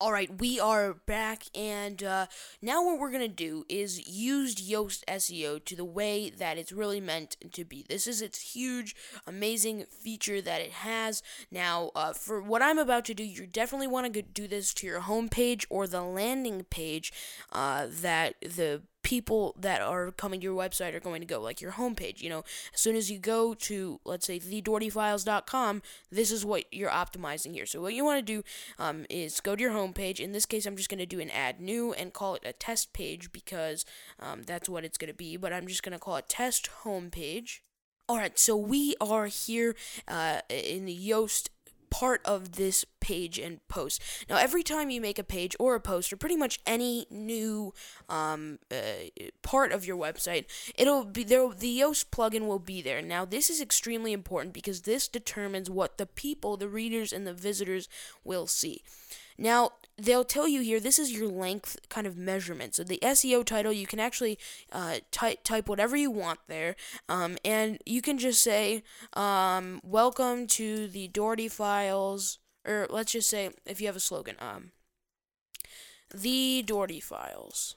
All 0.00 0.10
right, 0.10 0.40
we 0.40 0.58
are 0.58 0.94
back, 1.06 1.44
and 1.54 2.02
uh, 2.02 2.26
now 2.60 2.84
what 2.84 2.98
we're 2.98 3.12
gonna 3.12 3.28
do 3.28 3.64
is 3.68 4.08
use 4.08 4.56
Yoast 4.56 5.04
SEO 5.04 5.64
to 5.64 5.76
the 5.76 5.84
way 5.84 6.30
that 6.30 6.58
it's 6.58 6.72
really 6.72 7.00
meant 7.00 7.36
to 7.52 7.64
be. 7.64 7.86
This 7.88 8.08
is 8.08 8.20
its 8.20 8.54
huge, 8.54 8.96
amazing 9.24 9.84
feature 9.84 10.42
that 10.42 10.60
it 10.60 10.72
has. 10.72 11.22
Now, 11.48 11.92
uh, 11.94 12.12
for 12.12 12.42
what 12.42 12.60
I'm 12.60 12.78
about 12.78 13.04
to 13.04 13.14
do, 13.14 13.22
you 13.22 13.46
definitely 13.46 13.86
want 13.86 14.12
to 14.12 14.20
do 14.20 14.48
this 14.48 14.74
to 14.74 14.86
your 14.86 15.02
homepage 15.02 15.64
or 15.70 15.86
the 15.86 16.02
landing 16.02 16.64
page 16.64 17.12
uh, 17.52 17.86
that 17.88 18.34
the 18.40 18.82
people 19.04 19.54
that 19.56 19.80
are 19.80 20.10
coming 20.10 20.40
to 20.40 20.44
your 20.44 20.56
website 20.56 20.94
are 20.94 21.00
going 21.00 21.20
to 21.20 21.26
go, 21.26 21.40
like 21.40 21.60
your 21.60 21.72
homepage. 21.72 22.20
You 22.20 22.30
know, 22.30 22.44
as 22.72 22.80
soon 22.80 22.96
as 22.96 23.10
you 23.10 23.18
go 23.18 23.54
to, 23.54 24.00
let's 24.04 24.26
say, 24.26 24.40
thedohertyfiles.com, 24.40 25.82
this 26.10 26.32
is 26.32 26.44
what 26.44 26.64
you're 26.72 26.90
optimizing 26.90 27.52
here. 27.52 27.66
So 27.66 27.80
what 27.80 27.94
you 27.94 28.04
want 28.04 28.26
to 28.26 28.32
do 28.32 28.42
um, 28.78 29.06
is 29.08 29.40
go 29.40 29.54
to 29.54 29.62
your 29.62 29.72
homepage. 29.72 30.18
In 30.18 30.32
this 30.32 30.46
case, 30.46 30.66
I'm 30.66 30.76
just 30.76 30.88
going 30.88 30.98
to 30.98 31.06
do 31.06 31.20
an 31.20 31.30
add 31.30 31.60
new 31.60 31.92
and 31.92 32.12
call 32.12 32.34
it 32.34 32.42
a 32.44 32.52
test 32.52 32.92
page 32.92 33.30
because 33.30 33.84
um, 34.18 34.42
that's 34.42 34.68
what 34.68 34.84
it's 34.84 34.98
going 34.98 35.12
to 35.12 35.16
be. 35.16 35.36
But 35.36 35.52
I'm 35.52 35.68
just 35.68 35.84
going 35.84 35.92
to 35.92 35.98
call 35.98 36.16
it 36.16 36.28
test 36.28 36.68
homepage. 36.82 37.60
All 38.06 38.18
right, 38.18 38.38
so 38.38 38.54
we 38.54 38.94
are 39.00 39.26
here 39.26 39.74
uh, 40.06 40.40
in 40.50 40.84
the 40.84 40.94
Yoast 40.94 41.48
part 41.94 42.20
of 42.24 42.56
this 42.56 42.84
page 42.98 43.38
and 43.38 43.60
post. 43.68 44.02
Now, 44.28 44.36
every 44.36 44.64
time 44.64 44.90
you 44.90 45.00
make 45.00 45.16
a 45.16 45.22
page 45.22 45.54
or 45.60 45.76
a 45.76 45.80
post, 45.80 46.12
or 46.12 46.16
pretty 46.16 46.34
much 46.34 46.58
any 46.66 47.06
new 47.08 47.72
um, 48.08 48.58
uh, 48.68 49.30
part 49.42 49.70
of 49.70 49.86
your 49.86 49.96
website, 49.96 50.46
it'll 50.76 51.04
be 51.04 51.22
there. 51.22 51.48
The 51.50 51.78
Yoast 51.78 52.06
plugin 52.06 52.48
will 52.48 52.58
be 52.58 52.82
there. 52.82 53.00
Now, 53.00 53.24
this 53.24 53.48
is 53.48 53.60
extremely 53.60 54.12
important 54.12 54.52
because 54.54 54.80
this 54.80 55.06
determines 55.06 55.70
what 55.70 55.98
the 55.98 56.06
people, 56.06 56.56
the 56.56 56.68
readers, 56.68 57.12
and 57.12 57.28
the 57.28 57.32
visitors 57.32 57.88
will 58.24 58.48
see. 58.48 58.82
Now, 59.36 59.72
they'll 59.96 60.24
tell 60.24 60.48
you 60.48 60.60
here 60.60 60.80
this 60.80 60.98
is 60.98 61.12
your 61.12 61.28
length 61.28 61.76
kind 61.88 62.06
of 62.06 62.16
measurement. 62.16 62.74
So 62.74 62.84
the 62.84 62.98
SEO 63.02 63.44
title, 63.44 63.72
you 63.72 63.86
can 63.86 64.00
actually 64.00 64.38
uh, 64.72 64.98
type 65.10 65.44
type 65.44 65.68
whatever 65.68 65.96
you 65.96 66.10
want 66.10 66.40
there, 66.48 66.76
um, 67.08 67.36
and 67.44 67.78
you 67.86 68.02
can 68.02 68.18
just 68.18 68.42
say, 68.42 68.82
um, 69.14 69.80
"Welcome 69.82 70.46
to 70.48 70.86
the 70.88 71.08
Doherty 71.08 71.48
Files," 71.48 72.38
or 72.64 72.86
let's 72.90 73.12
just 73.12 73.30
say 73.30 73.50
if 73.66 73.80
you 73.80 73.86
have 73.86 73.96
a 73.96 74.00
slogan, 74.00 74.36
um, 74.38 74.72
"The 76.14 76.62
Doherty 76.62 77.00
Files." 77.00 77.76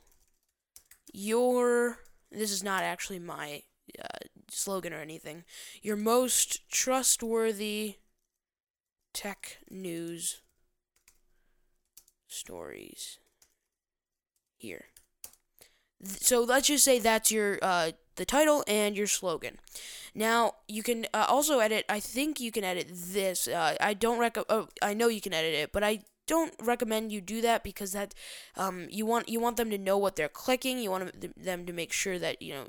Your 1.13 1.99
this 2.31 2.51
is 2.51 2.63
not 2.63 2.83
actually 2.83 3.19
my 3.19 3.63
uh, 3.99 4.25
slogan 4.49 4.93
or 4.93 4.99
anything. 4.99 5.43
Your 5.81 5.95
most 5.95 6.69
trustworthy 6.69 7.97
tech 9.13 9.57
news 9.71 10.41
stories 12.27 13.19
here. 14.57 14.85
So 16.03 16.43
let's 16.43 16.67
just 16.67 16.83
say 16.83 16.99
that's 16.99 17.31
your 17.31 17.57
uh, 17.61 17.91
the 18.17 18.25
title 18.25 18.63
and 18.67 18.95
your 18.95 19.07
slogan. 19.07 19.57
Now 20.13 20.53
you 20.67 20.83
can 20.83 21.07
uh, 21.13 21.25
also 21.27 21.59
edit. 21.59 21.85
I 21.89 21.99
think 21.99 22.39
you 22.39 22.51
can 22.51 22.63
edit 22.63 22.87
this. 22.91 23.47
Uh, 23.47 23.75
I 23.79 23.93
don't 23.93 24.19
rec. 24.19 24.37
Oh, 24.49 24.67
I 24.81 24.93
know 24.93 25.07
you 25.07 25.21
can 25.21 25.33
edit 25.33 25.53
it, 25.53 25.71
but 25.71 25.83
I 25.83 26.01
don't 26.27 26.53
recommend 26.61 27.11
you 27.11 27.21
do 27.21 27.41
that 27.41 27.63
because 27.63 27.93
that 27.93 28.13
um, 28.55 28.87
you 28.91 29.05
want 29.05 29.29
you 29.29 29.39
want 29.39 29.57
them 29.57 29.69
to 29.71 29.77
know 29.77 29.97
what 29.97 30.15
they're 30.15 30.29
clicking. 30.29 30.77
You 30.77 30.91
want 30.91 31.43
them 31.43 31.65
to 31.65 31.73
make 31.73 31.91
sure 31.91 32.19
that 32.19 32.41
you 32.41 32.53
know 32.53 32.65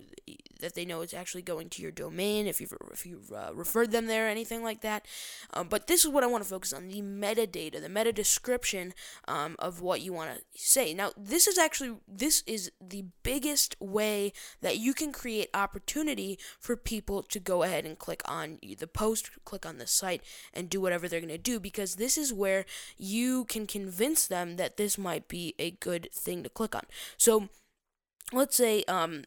that 0.61 0.75
they 0.75 0.85
know 0.85 1.01
it's 1.01 1.15
actually 1.15 1.43
going 1.43 1.69
to 1.71 1.83
your 1.83 1.91
domain 1.91 2.47
if 2.47 2.61
you've 2.61 2.75
if 2.93 3.07
you've 3.07 3.33
uh, 3.33 3.51
referred 3.55 3.91
them 3.91 4.07
there 4.07 4.29
anything 4.29 4.63
like 4.63 4.81
that. 4.83 5.07
Um, 5.53 5.69
but 5.69 5.87
this 5.87 6.05
is 6.05 6.11
what 6.11 6.25
I 6.25 6.27
want 6.27 6.45
to 6.45 6.51
focus 6.51 6.73
on: 6.73 6.89
the 6.89 7.03
metadata, 7.03 7.81
the 7.81 7.89
meta 7.89 8.13
description 8.13 8.95
um, 9.27 9.57
of 9.59 9.81
what 9.81 10.01
you 10.01 10.13
want 10.13 10.31
to 10.35 10.43
say. 10.55 10.95
Now, 10.95 11.13
this 11.17 11.47
is 11.47 11.59
actually 11.59 11.97
this 12.07 12.43
is 12.47 12.71
the 12.81 13.05
biggest 13.23 13.77
way 13.81 14.33
that 14.61 14.79
you 14.79 14.95
can 14.95 15.13
create 15.13 15.51
opportunity 15.55 16.39
for 16.59 16.77
people 16.77 17.23
to 17.23 17.39
go 17.39 17.63
ahead 17.63 17.85
and 17.85 17.99
click 17.99 18.23
on 18.25 18.59
the 18.79 18.87
post, 18.87 19.31
click 19.45 19.67
on 19.67 19.79
the 19.79 19.87
site, 19.87 20.23
and 20.53 20.71
do 20.71 20.81
whatever 20.81 21.09
they're 21.09 21.21
going 21.21 21.29
to 21.29 21.39
do 21.39 21.61
because 21.61 21.97
this 21.97 22.19
is 22.19 22.33
where 22.33 22.65
you 22.97 23.45
can 23.45 23.67
convince 23.67 24.27
them 24.27 24.57
that 24.57 24.77
this 24.77 24.99
might 24.99 25.29
be 25.29 25.55
a 25.59 25.71
good 25.71 26.09
thing 26.13 26.43
to 26.43 26.49
click 26.49 26.75
on. 26.75 26.85
So 27.17 27.49
let's 28.33 28.57
say 28.57 28.85
um 28.89 29.25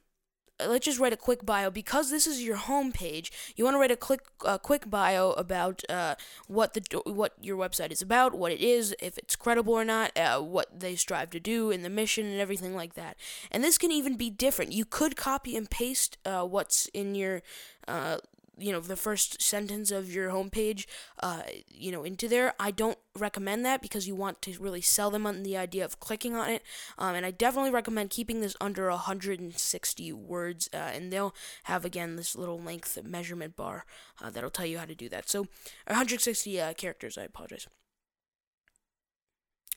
let's 0.67 0.85
just 0.85 0.99
write 0.99 1.13
a 1.13 1.17
quick 1.17 1.45
bio 1.45 1.69
because 1.69 2.09
this 2.09 2.27
is 2.27 2.43
your 2.43 2.55
home 2.55 2.91
page. 2.91 3.31
You 3.55 3.63
want 3.63 3.75
to 3.75 3.79
write 3.79 3.91
a 3.91 3.97
quick 3.97 4.21
uh, 4.45 4.57
quick 4.57 4.89
bio 4.89 5.31
about 5.31 5.83
uh, 5.89 6.15
what 6.47 6.73
the 6.73 7.01
what 7.05 7.33
your 7.41 7.57
website 7.57 7.91
is 7.91 8.01
about, 8.01 8.33
what 8.33 8.51
it 8.51 8.61
is, 8.61 8.95
if 9.01 9.17
it's 9.17 9.35
credible 9.35 9.73
or 9.73 9.85
not, 9.85 10.17
uh, 10.17 10.39
what 10.39 10.79
they 10.79 10.95
strive 10.95 11.29
to 11.31 11.39
do, 11.39 11.71
and 11.71 11.83
the 11.85 11.89
mission 11.89 12.25
and 12.25 12.39
everything 12.39 12.75
like 12.75 12.93
that. 12.95 13.17
And 13.51 13.63
this 13.63 13.77
can 13.77 13.91
even 13.91 14.15
be 14.17 14.29
different. 14.29 14.71
You 14.71 14.85
could 14.85 15.15
copy 15.15 15.55
and 15.55 15.69
paste 15.69 16.17
uh, 16.25 16.43
what's 16.43 16.87
in 16.87 17.15
your 17.15 17.41
uh, 17.87 18.17
you 18.57 18.71
know 18.71 18.79
the 18.79 18.95
first 18.95 19.41
sentence 19.41 19.91
of 19.91 20.13
your 20.13 20.29
homepage 20.29 20.85
uh, 21.21 21.41
you 21.67 21.91
know 21.91 22.03
into 22.03 22.27
there 22.27 22.53
i 22.59 22.69
don't 22.69 22.97
recommend 23.17 23.65
that 23.65 23.81
because 23.81 24.07
you 24.07 24.15
want 24.15 24.41
to 24.41 24.57
really 24.59 24.81
sell 24.81 25.09
them 25.09 25.25
on 25.25 25.43
the 25.43 25.57
idea 25.57 25.83
of 25.83 25.99
clicking 25.99 26.35
on 26.35 26.49
it. 26.49 26.63
Um, 26.97 27.15
and 27.15 27.25
i 27.25 27.31
definitely 27.31 27.71
recommend 27.71 28.09
keeping 28.09 28.41
this 28.41 28.55
under 28.61 28.89
160 28.89 30.13
words 30.13 30.69
uh, 30.73 30.77
and 30.77 31.11
they'll 31.11 31.35
have 31.63 31.85
again 31.85 32.15
this 32.15 32.35
little 32.35 32.59
length 32.59 32.97
measurement 33.03 33.55
bar 33.55 33.85
uh, 34.21 34.29
that'll 34.29 34.49
tell 34.49 34.65
you 34.65 34.77
how 34.77 34.85
to 34.85 34.95
do 34.95 35.09
that. 35.09 35.29
So 35.29 35.41
160 35.87 36.59
uh, 36.61 36.73
characters 36.73 37.17
i 37.17 37.23
apologize. 37.23 37.67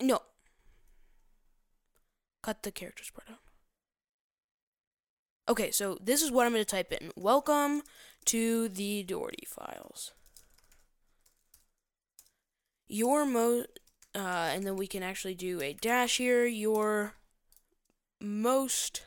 No. 0.01 0.21
Cut 2.43 2.63
the 2.63 2.73
characters 2.73 3.11
part 3.11 3.31
out 3.31 3.44
Okay, 5.47 5.71
so 5.71 5.99
this 6.01 6.23
is 6.23 6.33
what 6.33 6.47
I'm 6.47 6.53
going 6.53 6.65
to 6.65 6.71
type 6.71 6.91
in. 6.91 7.13
Welcome 7.17 7.83
to 8.27 8.69
the 8.71 9.03
Doherty 9.03 9.47
files. 9.47 10.13
Your 12.89 13.27
most, 13.27 13.67
uh, 14.15 14.53
and 14.55 14.67
then 14.67 14.77
we 14.77 14.87
can 14.87 15.03
actually 15.03 15.35
do 15.35 15.61
a 15.61 15.75
dash 15.75 16.17
here. 16.17 16.47
Your 16.47 17.15
most 18.21 19.03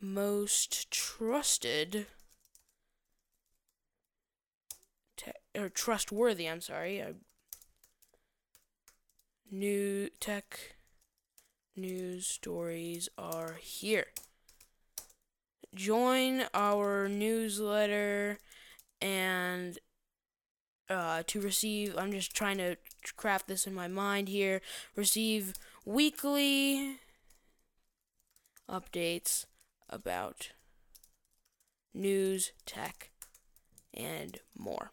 most 0.00 0.88
trusted 0.92 2.06
te- 5.16 5.32
or 5.56 5.68
trustworthy. 5.68 6.48
I'm 6.48 6.60
sorry. 6.60 7.02
Uh, 7.02 7.14
new 9.50 10.08
tech 10.20 10.76
news 11.74 12.28
stories 12.28 13.08
are 13.18 13.56
here 13.60 14.06
join 15.74 16.44
our 16.54 17.08
newsletter 17.08 18.38
and 19.00 19.78
uh, 20.88 21.22
to 21.26 21.40
receive 21.40 21.94
i'm 21.98 22.10
just 22.10 22.34
trying 22.34 22.56
to 22.56 22.76
craft 23.16 23.48
this 23.48 23.66
in 23.66 23.74
my 23.74 23.88
mind 23.88 24.28
here 24.28 24.60
receive 24.96 25.54
weekly 25.84 26.96
updates 28.70 29.46
about 29.90 30.50
news 31.94 32.52
tech 32.64 33.10
and 33.94 34.38
more 34.56 34.90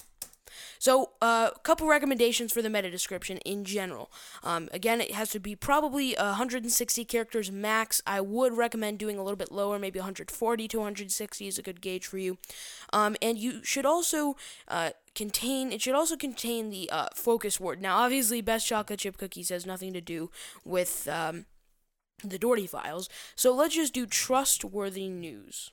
so, 0.80 1.12
a 1.22 1.26
uh, 1.26 1.50
couple 1.64 1.88
recommendations 1.88 2.52
for 2.52 2.62
the 2.62 2.70
meta 2.70 2.90
description 2.90 3.38
in 3.40 3.66
general. 3.66 4.12
Um, 4.44 4.70
again, 4.72 5.02
it 5.02 5.12
has 5.12 5.30
to 5.32 5.40
be 5.40 5.56
probably 5.56 6.16
160 6.18 7.06
characters 7.06 7.52
max. 7.52 8.02
I 8.06 8.22
would 8.22 8.56
recommend 8.58 9.00
doing 9.00 9.18
a 9.18 9.24
little 9.24 9.38
bit 9.38 9.52
lower, 9.52 9.80
maybe 9.80 10.00
140 10.00 10.68
to 10.68 10.78
160 10.78 11.48
is 11.48 11.58
a 11.58 11.62
good 11.62 11.82
gauge 11.82 12.06
for 12.06 12.18
you. 12.18 12.38
Um, 12.94 13.16
and 13.22 13.38
you 13.38 13.64
should 13.64 13.86
also 13.86 14.36
uh, 14.68 14.92
contain 15.14 15.72
it 15.72 15.82
should 15.82 15.96
also 15.96 16.16
contain 16.16 16.70
the 16.70 16.90
uh, 16.92 17.08
focus 17.16 17.60
word. 17.60 17.82
Now, 17.82 17.98
obviously, 17.98 18.42
best 18.42 18.68
chocolate 18.68 19.00
chip 19.00 19.18
cookies 19.18 19.50
has 19.50 19.66
nothing 19.66 19.94
to 19.94 20.02
do 20.02 20.30
with 20.64 21.08
um, 21.08 21.46
the 22.24 22.38
Doherty 22.38 22.68
files. 22.68 23.10
So 23.36 23.54
let's 23.54 23.76
just 23.76 23.94
do 23.94 24.06
trustworthy 24.06 25.10
news. 25.10 25.72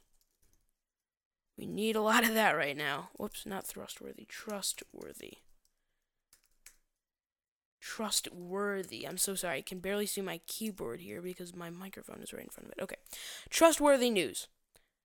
We 1.56 1.66
need 1.66 1.96
a 1.96 2.02
lot 2.02 2.24
of 2.24 2.34
that 2.34 2.52
right 2.52 2.76
now. 2.76 3.10
Whoops, 3.16 3.44
not 3.46 3.68
trustworthy. 3.68 4.24
Trustworthy. 4.26 5.38
Trustworthy. 7.80 9.06
I'm 9.06 9.18
so 9.18 9.34
sorry. 9.34 9.58
I 9.58 9.62
can 9.62 9.80
barely 9.80 10.06
see 10.06 10.20
my 10.20 10.40
keyboard 10.46 11.00
here 11.00 11.20
because 11.20 11.54
my 11.54 11.68
microphone 11.68 12.22
is 12.22 12.32
right 12.32 12.44
in 12.44 12.48
front 12.48 12.66
of 12.66 12.72
it. 12.78 12.82
Okay. 12.82 12.96
Trustworthy 13.50 14.10
news. 14.10 14.48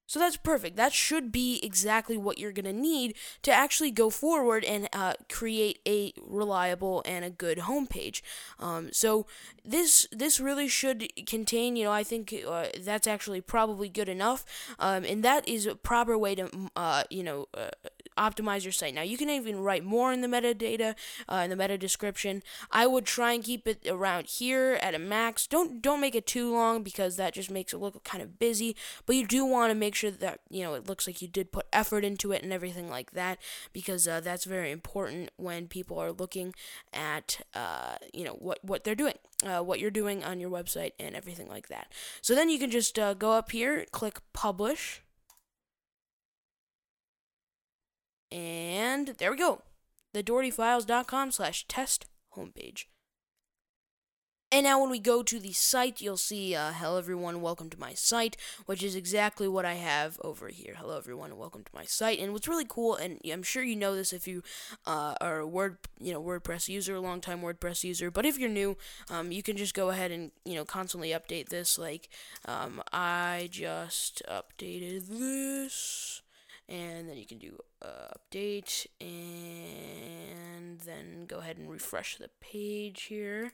So 0.07 0.19
that's 0.19 0.37
perfect. 0.37 0.77
That 0.77 0.93
should 0.93 1.31
be 1.31 1.59
exactly 1.61 2.17
what 2.17 2.37
you're 2.37 2.53
going 2.53 2.65
to 2.65 2.73
need 2.73 3.15
to 3.43 3.51
actually 3.51 3.91
go 3.91 4.09
forward 4.09 4.63
and 4.63 4.87
uh, 4.93 5.13
create 5.29 5.79
a 5.85 6.13
reliable 6.25 7.03
and 7.05 7.25
a 7.25 7.29
good 7.29 7.59
homepage. 7.59 8.21
Um, 8.57 8.89
so 8.93 9.27
this 9.65 10.07
this 10.11 10.39
really 10.39 10.69
should 10.69 11.11
contain, 11.25 11.75
you 11.75 11.83
know, 11.83 11.91
I 11.91 12.03
think 12.03 12.33
uh, 12.47 12.67
that's 12.79 13.05
actually 13.05 13.41
probably 13.41 13.89
good 13.89 14.07
enough, 14.07 14.45
um, 14.79 15.03
and 15.03 15.23
that 15.23 15.45
is 15.47 15.65
a 15.65 15.75
proper 15.75 16.17
way 16.17 16.35
to, 16.35 16.49
uh, 16.77 17.03
you 17.09 17.23
know 17.23 17.47
uh, 17.53 17.69
optimize 18.17 18.63
your 18.63 18.71
site. 18.71 18.95
Now 18.95 19.01
you 19.01 19.17
can 19.17 19.29
even 19.29 19.59
write 19.59 19.83
more 19.83 20.13
in 20.13 20.21
the 20.21 20.27
metadata, 20.27 20.95
uh, 21.27 21.41
in 21.43 21.49
the 21.49 21.55
meta 21.57 21.77
description. 21.77 22.43
I 22.71 22.87
would 22.87 23.05
try 23.05 23.33
and 23.33 23.43
keep 23.43 23.67
it 23.67 23.85
around 23.87 24.27
here 24.27 24.79
at 24.81 24.95
a 24.95 24.99
max. 24.99 25.47
Don't 25.47 25.81
don't 25.81 25.99
make 25.99 26.15
it 26.15 26.25
too 26.25 26.51
long 26.51 26.81
because 26.81 27.17
that 27.17 27.33
just 27.33 27.51
makes 27.51 27.73
it 27.73 27.77
look 27.77 28.01
kind 28.05 28.23
of 28.23 28.39
busy. 28.39 28.75
But 29.05 29.17
you 29.17 29.27
do 29.27 29.45
want 29.45 29.71
to 29.71 29.75
make 29.75 29.95
sure 29.97 30.11
that 30.11 30.39
you 30.49 30.63
know 30.63 30.73
it 30.75 30.87
looks 30.87 31.07
like 31.07 31.21
you 31.21 31.27
did 31.27 31.51
put 31.51 31.65
effort 31.73 32.05
into 32.05 32.31
it 32.31 32.43
and 32.43 32.53
everything 32.53 32.89
like 32.89 33.11
that 33.11 33.39
because 33.73 34.07
uh, 34.07 34.19
that's 34.19 34.45
very 34.45 34.71
important 34.71 35.29
when 35.37 35.67
people 35.67 35.99
are 35.99 36.11
looking 36.11 36.53
at 36.93 37.41
uh, 37.53 37.95
you 38.13 38.23
know 38.23 38.33
what 38.33 38.63
what 38.63 38.83
they're 38.83 38.95
doing, 38.95 39.15
uh, 39.45 39.61
what 39.61 39.79
you're 39.79 39.91
doing 39.91 40.23
on 40.23 40.39
your 40.39 40.49
website 40.49 40.91
and 40.99 41.15
everything 41.15 41.49
like 41.49 41.67
that. 41.67 41.91
So 42.21 42.35
then 42.35 42.49
you 42.49 42.59
can 42.59 42.71
just 42.71 42.97
uh, 42.97 43.13
go 43.13 43.31
up 43.31 43.51
here, 43.51 43.85
click 43.91 44.19
publish. 44.33 45.01
And 48.31 49.07
there 49.19 49.31
we 49.31 49.37
go. 49.37 49.61
The 50.13 50.21
dohertyfiles.com 50.21 51.31
slash 51.31 51.67
test 51.67 52.07
homepage. 52.35 52.85
And 54.49 54.63
now 54.63 54.79
when 54.79 54.89
we 54.89 54.99
go 54.99 55.23
to 55.23 55.39
the 55.41 55.51
site, 55.51 55.99
you'll 55.99 56.15
see, 56.15 56.55
uh, 56.55 56.71
hello 56.71 56.97
everyone, 56.97 57.41
welcome 57.41 57.69
to 57.69 57.77
my 57.77 57.93
site, 57.93 58.37
which 58.65 58.81
is 58.81 58.95
exactly 58.95 59.45
what 59.45 59.65
I 59.65 59.73
have 59.73 60.17
over 60.23 60.47
here. 60.47 60.75
Hello 60.77 60.95
everyone, 60.95 61.37
welcome 61.37 61.65
to 61.65 61.71
my 61.75 61.83
site. 61.83 62.17
And 62.19 62.31
what's 62.31 62.47
really 62.47 62.65
cool, 62.65 62.95
and 62.95 63.19
I'm 63.29 63.43
sure 63.43 63.61
you 63.61 63.75
know 63.75 63.93
this 63.93 64.13
if 64.13 64.25
you 64.25 64.43
uh, 64.85 65.15
are 65.19 65.39
a 65.39 65.47
Word, 65.47 65.79
you 65.99 66.13
know, 66.13 66.23
WordPress 66.23 66.69
user, 66.69 66.95
a 66.95 67.01
long 67.01 67.19
time 67.19 67.41
WordPress 67.41 67.83
user, 67.83 68.09
but 68.09 68.25
if 68.25 68.39
you're 68.39 68.47
new, 68.47 68.77
um, 69.09 69.33
you 69.33 69.43
can 69.43 69.57
just 69.57 69.73
go 69.73 69.89
ahead 69.89 70.11
and, 70.11 70.31
you 70.45 70.55
know, 70.55 70.63
constantly 70.63 71.09
update 71.09 71.49
this. 71.49 71.77
Like, 71.77 72.07
um, 72.45 72.81
I 72.93 73.49
just 73.51 74.21
updated 74.29 75.07
this 75.09 76.21
and 76.69 77.09
then 77.09 77.17
you 77.17 77.25
can 77.25 77.37
do 77.37 77.59
uh, 77.81 78.13
update 78.15 78.87
and 79.01 80.79
then 80.79 81.25
go 81.27 81.39
ahead 81.39 81.57
and 81.57 81.69
refresh 81.69 82.15
the 82.15 82.29
page 82.39 83.03
here 83.03 83.51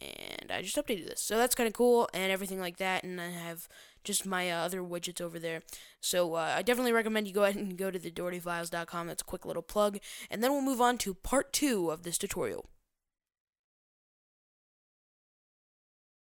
and 0.00 0.50
I 0.50 0.62
just 0.62 0.76
updated 0.76 1.08
this. 1.08 1.22
So 1.22 1.36
that's 1.36 1.54
kind 1.54 1.66
of 1.66 1.72
cool 1.72 2.08
and 2.12 2.30
everything 2.30 2.60
like 2.60 2.76
that 2.78 3.04
and 3.04 3.20
I 3.20 3.30
have 3.30 3.68
just 4.04 4.24
my 4.24 4.50
uh, 4.50 4.64
other 4.64 4.82
widgets 4.82 5.20
over 5.20 5.38
there. 5.38 5.62
So 6.00 6.34
uh, 6.34 6.54
I 6.56 6.62
definitely 6.62 6.92
recommend 6.92 7.26
you 7.26 7.34
go 7.34 7.44
ahead 7.44 7.56
and 7.56 7.76
go 7.76 7.90
to 7.90 7.98
the 7.98 8.10
dohertyfiles.com 8.10 9.06
that's 9.06 9.22
a 9.22 9.24
quick 9.24 9.44
little 9.44 9.62
plug. 9.62 9.98
And 10.30 10.42
then 10.42 10.52
we'll 10.52 10.62
move 10.62 10.80
on 10.80 10.98
to 10.98 11.14
part 11.14 11.52
two 11.52 11.90
of 11.90 12.02
this 12.02 12.18
tutorial 12.18 12.66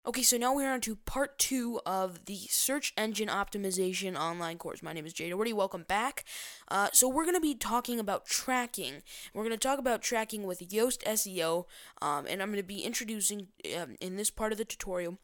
Okay, 0.06 0.22
so 0.22 0.38
now 0.38 0.54
we're 0.54 0.72
on 0.72 0.80
to 0.80 0.96
part 0.96 1.38
two 1.38 1.78
of 1.84 2.24
the 2.24 2.38
search 2.48 2.94
engine 2.96 3.28
optimization 3.28 4.18
online 4.18 4.56
course. 4.56 4.82
My 4.82 4.94
name 4.94 5.04
is 5.04 5.12
Jay 5.12 5.28
Doherty. 5.28 5.52
Welcome 5.52 5.84
back. 5.86 6.24
Uh, 6.68 6.88
so 6.94 7.06
we're 7.06 7.24
going 7.24 7.34
to 7.34 7.40
be 7.40 7.54
talking 7.54 8.00
about 8.00 8.24
tracking. 8.24 9.02
We're 9.34 9.42
going 9.42 9.50
to 9.50 9.58
talk 9.58 9.78
about 9.78 10.00
tracking 10.00 10.44
with 10.44 10.66
Yoast 10.70 11.04
SEO, 11.04 11.66
um, 12.00 12.26
and 12.26 12.40
I'm 12.40 12.48
going 12.48 12.62
to 12.62 12.66
be 12.66 12.80
introducing 12.80 13.48
um, 13.78 13.96
in 14.00 14.16
this 14.16 14.30
part 14.30 14.52
of 14.52 14.58
the 14.58 14.64
tutorial 14.64 15.18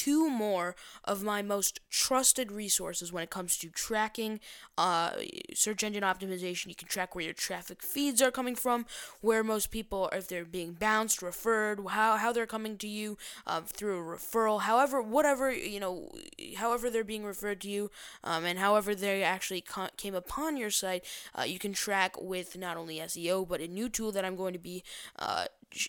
two 0.00 0.30
more 0.30 0.74
of 1.04 1.22
my 1.22 1.42
most 1.42 1.78
trusted 1.90 2.50
resources 2.50 3.12
when 3.12 3.22
it 3.22 3.28
comes 3.28 3.58
to 3.58 3.68
tracking 3.68 4.40
uh, 4.78 5.10
search 5.52 5.84
engine 5.84 6.02
optimization. 6.02 6.68
You 6.68 6.74
can 6.74 6.88
track 6.88 7.14
where 7.14 7.22
your 7.26 7.34
traffic 7.34 7.82
feeds 7.82 8.22
are 8.22 8.30
coming 8.30 8.54
from, 8.54 8.86
where 9.20 9.44
most 9.44 9.70
people, 9.70 10.08
if 10.10 10.26
they're 10.26 10.46
being 10.46 10.72
bounced, 10.72 11.20
referred, 11.20 11.80
how, 11.90 12.16
how 12.16 12.32
they're 12.32 12.46
coming 12.46 12.78
to 12.78 12.88
you 12.88 13.18
uh, 13.46 13.60
through 13.60 13.98
a 13.98 14.16
referral, 14.16 14.62
however, 14.62 15.02
whatever, 15.02 15.52
you 15.52 15.78
know, 15.78 16.10
however 16.56 16.88
they're 16.88 17.04
being 17.04 17.26
referred 17.26 17.60
to 17.60 17.68
you, 17.68 17.90
um, 18.24 18.46
and 18.46 18.58
however 18.58 18.94
they 18.94 19.22
actually 19.22 19.60
ca- 19.60 19.90
came 19.98 20.14
upon 20.14 20.56
your 20.56 20.70
site, 20.70 21.04
uh, 21.38 21.42
you 21.42 21.58
can 21.58 21.74
track 21.74 22.18
with 22.18 22.56
not 22.56 22.78
only 22.78 23.00
SEO, 23.00 23.46
but 23.46 23.60
a 23.60 23.68
new 23.68 23.90
tool 23.90 24.12
that 24.12 24.24
I'm 24.24 24.36
going 24.36 24.54
to 24.54 24.58
be 24.58 24.82
uh, 25.18 25.44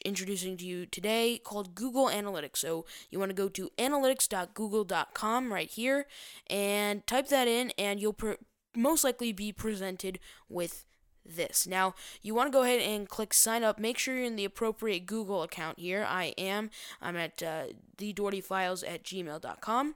introducing 0.05 0.57
to 0.57 0.65
you 0.65 0.85
today 0.85 1.39
called 1.43 1.75
Google 1.75 2.07
Analytics. 2.07 2.57
So 2.57 2.85
you 3.09 3.19
want 3.19 3.29
to 3.29 3.35
go 3.35 3.49
to 3.49 3.69
analytics.google.com 3.77 5.53
right 5.53 5.69
here 5.69 6.05
and 6.47 7.05
type 7.07 7.27
that 7.29 7.47
in, 7.47 7.71
and 7.77 7.99
you'll 7.99 8.13
per- 8.13 8.37
most 8.75 9.03
likely 9.03 9.31
be 9.33 9.51
presented 9.51 10.19
with 10.49 10.85
this. 11.25 11.67
Now, 11.67 11.93
you 12.21 12.33
want 12.33 12.51
to 12.51 12.57
go 12.57 12.63
ahead 12.63 12.81
and 12.81 13.07
click 13.07 13.33
sign 13.33 13.63
up. 13.63 13.79
Make 13.79 13.97
sure 13.97 14.15
you're 14.15 14.25
in 14.25 14.35
the 14.35 14.45
appropriate 14.45 15.05
Google 15.05 15.43
account 15.43 15.79
here. 15.79 16.05
I 16.07 16.33
am. 16.37 16.69
I'm 17.01 17.15
at 17.15 17.43
uh, 17.43 17.63
thedohertyfiles 17.97 18.83
at 18.87 19.03
gmail.com. 19.03 19.95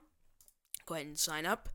Go 0.86 0.94
ahead 0.94 1.06
and 1.06 1.18
sign 1.18 1.46
up. 1.46 1.68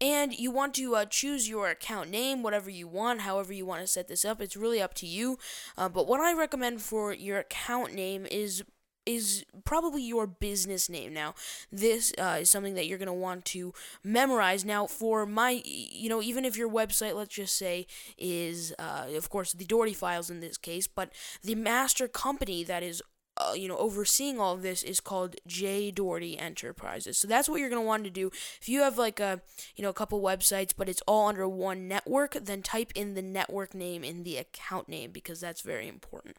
And 0.00 0.32
you 0.32 0.50
want 0.50 0.74
to 0.74 0.94
uh, 0.94 1.04
choose 1.06 1.48
your 1.48 1.68
account 1.68 2.10
name, 2.10 2.42
whatever 2.42 2.70
you 2.70 2.86
want, 2.86 3.22
however 3.22 3.52
you 3.52 3.66
want 3.66 3.80
to 3.80 3.86
set 3.86 4.08
this 4.08 4.24
up. 4.24 4.40
It's 4.40 4.56
really 4.56 4.80
up 4.80 4.94
to 4.94 5.06
you. 5.06 5.38
Uh, 5.76 5.88
but 5.88 6.06
what 6.06 6.20
I 6.20 6.32
recommend 6.32 6.82
for 6.82 7.12
your 7.12 7.38
account 7.38 7.94
name 7.94 8.26
is 8.30 8.62
is 9.08 9.42
probably 9.64 10.02
your 10.02 10.26
business 10.26 10.90
name. 10.90 11.14
Now, 11.14 11.34
this 11.72 12.12
uh, 12.18 12.38
is 12.40 12.50
something 12.50 12.74
that 12.74 12.86
you're 12.86 12.98
going 12.98 13.06
to 13.06 13.12
want 13.14 13.46
to 13.46 13.72
memorize. 14.04 14.66
Now, 14.66 14.86
for 14.86 15.24
my, 15.24 15.62
you 15.64 16.10
know, 16.10 16.20
even 16.20 16.44
if 16.44 16.58
your 16.58 16.68
website, 16.68 17.14
let's 17.14 17.34
just 17.34 17.56
say, 17.56 17.86
is, 18.18 18.74
uh, 18.78 19.06
of 19.16 19.30
course, 19.30 19.54
the 19.54 19.64
Doherty 19.64 19.94
files 19.94 20.28
in 20.28 20.40
this 20.40 20.58
case, 20.58 20.86
but 20.86 21.10
the 21.42 21.54
master 21.54 22.06
company 22.06 22.62
that 22.64 22.82
is 22.82 23.02
uh, 23.38 23.52
you 23.52 23.68
know, 23.68 23.76
overseeing 23.76 24.40
all 24.40 24.54
of 24.54 24.62
this 24.62 24.82
is 24.82 24.98
called 25.00 25.36
J 25.46 25.92
Doherty 25.92 26.38
Enterprises. 26.38 27.18
So 27.18 27.28
that's 27.28 27.48
what 27.48 27.60
you're 27.60 27.70
going 27.70 27.82
to 27.82 27.86
want 27.86 28.02
to 28.04 28.10
do. 28.10 28.30
If 28.60 28.68
you 28.68 28.80
have 28.80 28.98
like 28.98 29.20
a, 29.20 29.40
you 29.76 29.82
know, 29.82 29.90
a 29.90 29.94
couple 29.94 30.20
websites, 30.20 30.72
but 30.76 30.88
it's 30.88 31.02
all 31.06 31.28
under 31.28 31.48
one 31.48 31.86
network, 31.86 32.32
then 32.32 32.62
type 32.62 32.90
in 32.94 33.14
the 33.14 33.22
network 33.22 33.74
name 33.74 34.02
in 34.02 34.24
the 34.24 34.38
account 34.38 34.88
name 34.88 35.12
because 35.12 35.40
that's 35.40 35.60
very 35.60 35.86
important. 35.86 36.36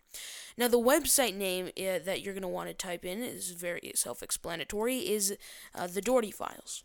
Now, 0.57 0.67
the 0.67 0.77
website 0.77 1.35
name 1.35 1.67
uh, 1.67 1.99
that 2.03 2.21
you're 2.21 2.33
going 2.33 2.41
to 2.41 2.49
want 2.49 2.67
to 2.69 2.73
type 2.73 3.05
in 3.05 3.21
is 3.21 3.51
very 3.51 3.93
self-explanatory. 3.95 4.97
Is 4.97 5.37
uh, 5.73 5.87
the 5.87 6.01
Doherty 6.01 6.31
files 6.31 6.83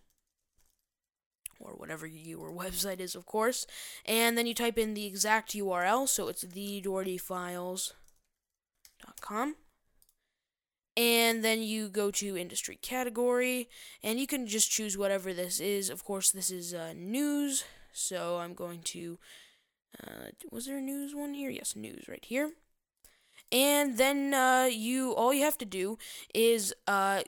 or 1.59 1.72
whatever 1.72 2.07
your 2.07 2.53
website 2.53 3.00
is, 3.00 3.16
of 3.16 3.27
course. 3.27 3.66
And 4.07 4.38
then 4.38 4.46
you 4.46 4.55
type 4.55 4.79
in 4.79 4.94
the 4.94 5.07
exact 5.07 5.55
URL, 5.55 6.09
so 6.09 6.29
it's 6.29 6.42
the 6.42 6.83
thedohertyfiles.com 6.83 9.57
and 10.96 11.44
then 11.44 11.62
you 11.62 11.88
go 11.88 12.11
to 12.11 12.37
industry 12.37 12.78
category 12.80 13.68
and 14.02 14.20
you 14.20 14.26
can 14.26 14.46
just 14.46 14.70
choose 14.70 14.96
whatever 14.96 15.33
this 15.33 15.61
is. 15.61 15.90
Of 15.90 16.04
course 16.04 16.30
this 16.30 16.50
is 16.50 16.74
uh, 16.74 16.92
news 16.96 17.64
so 17.94 18.38
i'm 18.38 18.54
going 18.54 18.80
to 18.83 19.18
uh, 20.02 20.26
was 20.50 20.66
there 20.66 20.78
a 20.78 20.83
news 20.83 21.14
one 21.14 21.35
here? 21.35 21.50
Yes 21.50 21.76
news 21.76 22.09
right 22.09 22.24
here. 22.24 22.50
And 23.52 23.96
then 23.96 24.35
uh, 24.35 24.68
you 24.70 25.12
all 25.12 25.33
you 25.33 25.44
have 25.44 25.59
to 25.59 25.64
do 25.64 25.98
is 26.35 26.74
uh, 26.87 27.22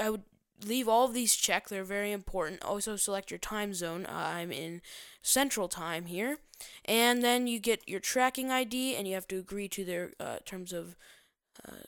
i 0.00 0.10
would 0.10 0.24
leave 0.66 0.86
all 0.86 1.06
of 1.06 1.14
these 1.14 1.34
checked 1.34 1.70
they're 1.70 1.84
very 1.84 2.12
important. 2.12 2.62
Also 2.62 2.96
select 2.96 3.30
your 3.30 3.38
time 3.38 3.72
zone. 3.72 4.06
Uh, 4.06 4.32
i'm 4.34 4.52
in 4.52 4.82
central 5.22 5.68
time 5.68 6.06
here. 6.06 6.38
And 6.84 7.24
then 7.24 7.46
you 7.46 7.58
get 7.58 7.88
your 7.88 8.00
tracking 8.00 8.50
id 8.50 8.94
and 8.94 9.08
you 9.08 9.14
have 9.14 9.28
to 9.28 9.38
agree 9.38 9.68
to 9.68 9.84
their 9.84 10.12
uh, 10.20 10.38
terms 10.44 10.72
of 10.72 10.96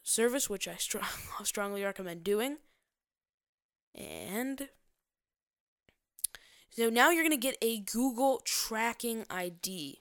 service, 0.03 0.49
which 0.51 0.69
I 0.69 0.77
str- 0.77 0.99
strongly 1.45 1.83
recommend 1.83 2.25
doing. 2.25 2.59
And 3.95 4.69
so 6.71 6.89
now 6.89 7.11
you're 7.11 7.23
going 7.23 7.31
to 7.31 7.37
get 7.37 7.59
a 7.61 7.81
Google 7.81 8.41
tracking 8.45 9.25
ID. 9.29 9.99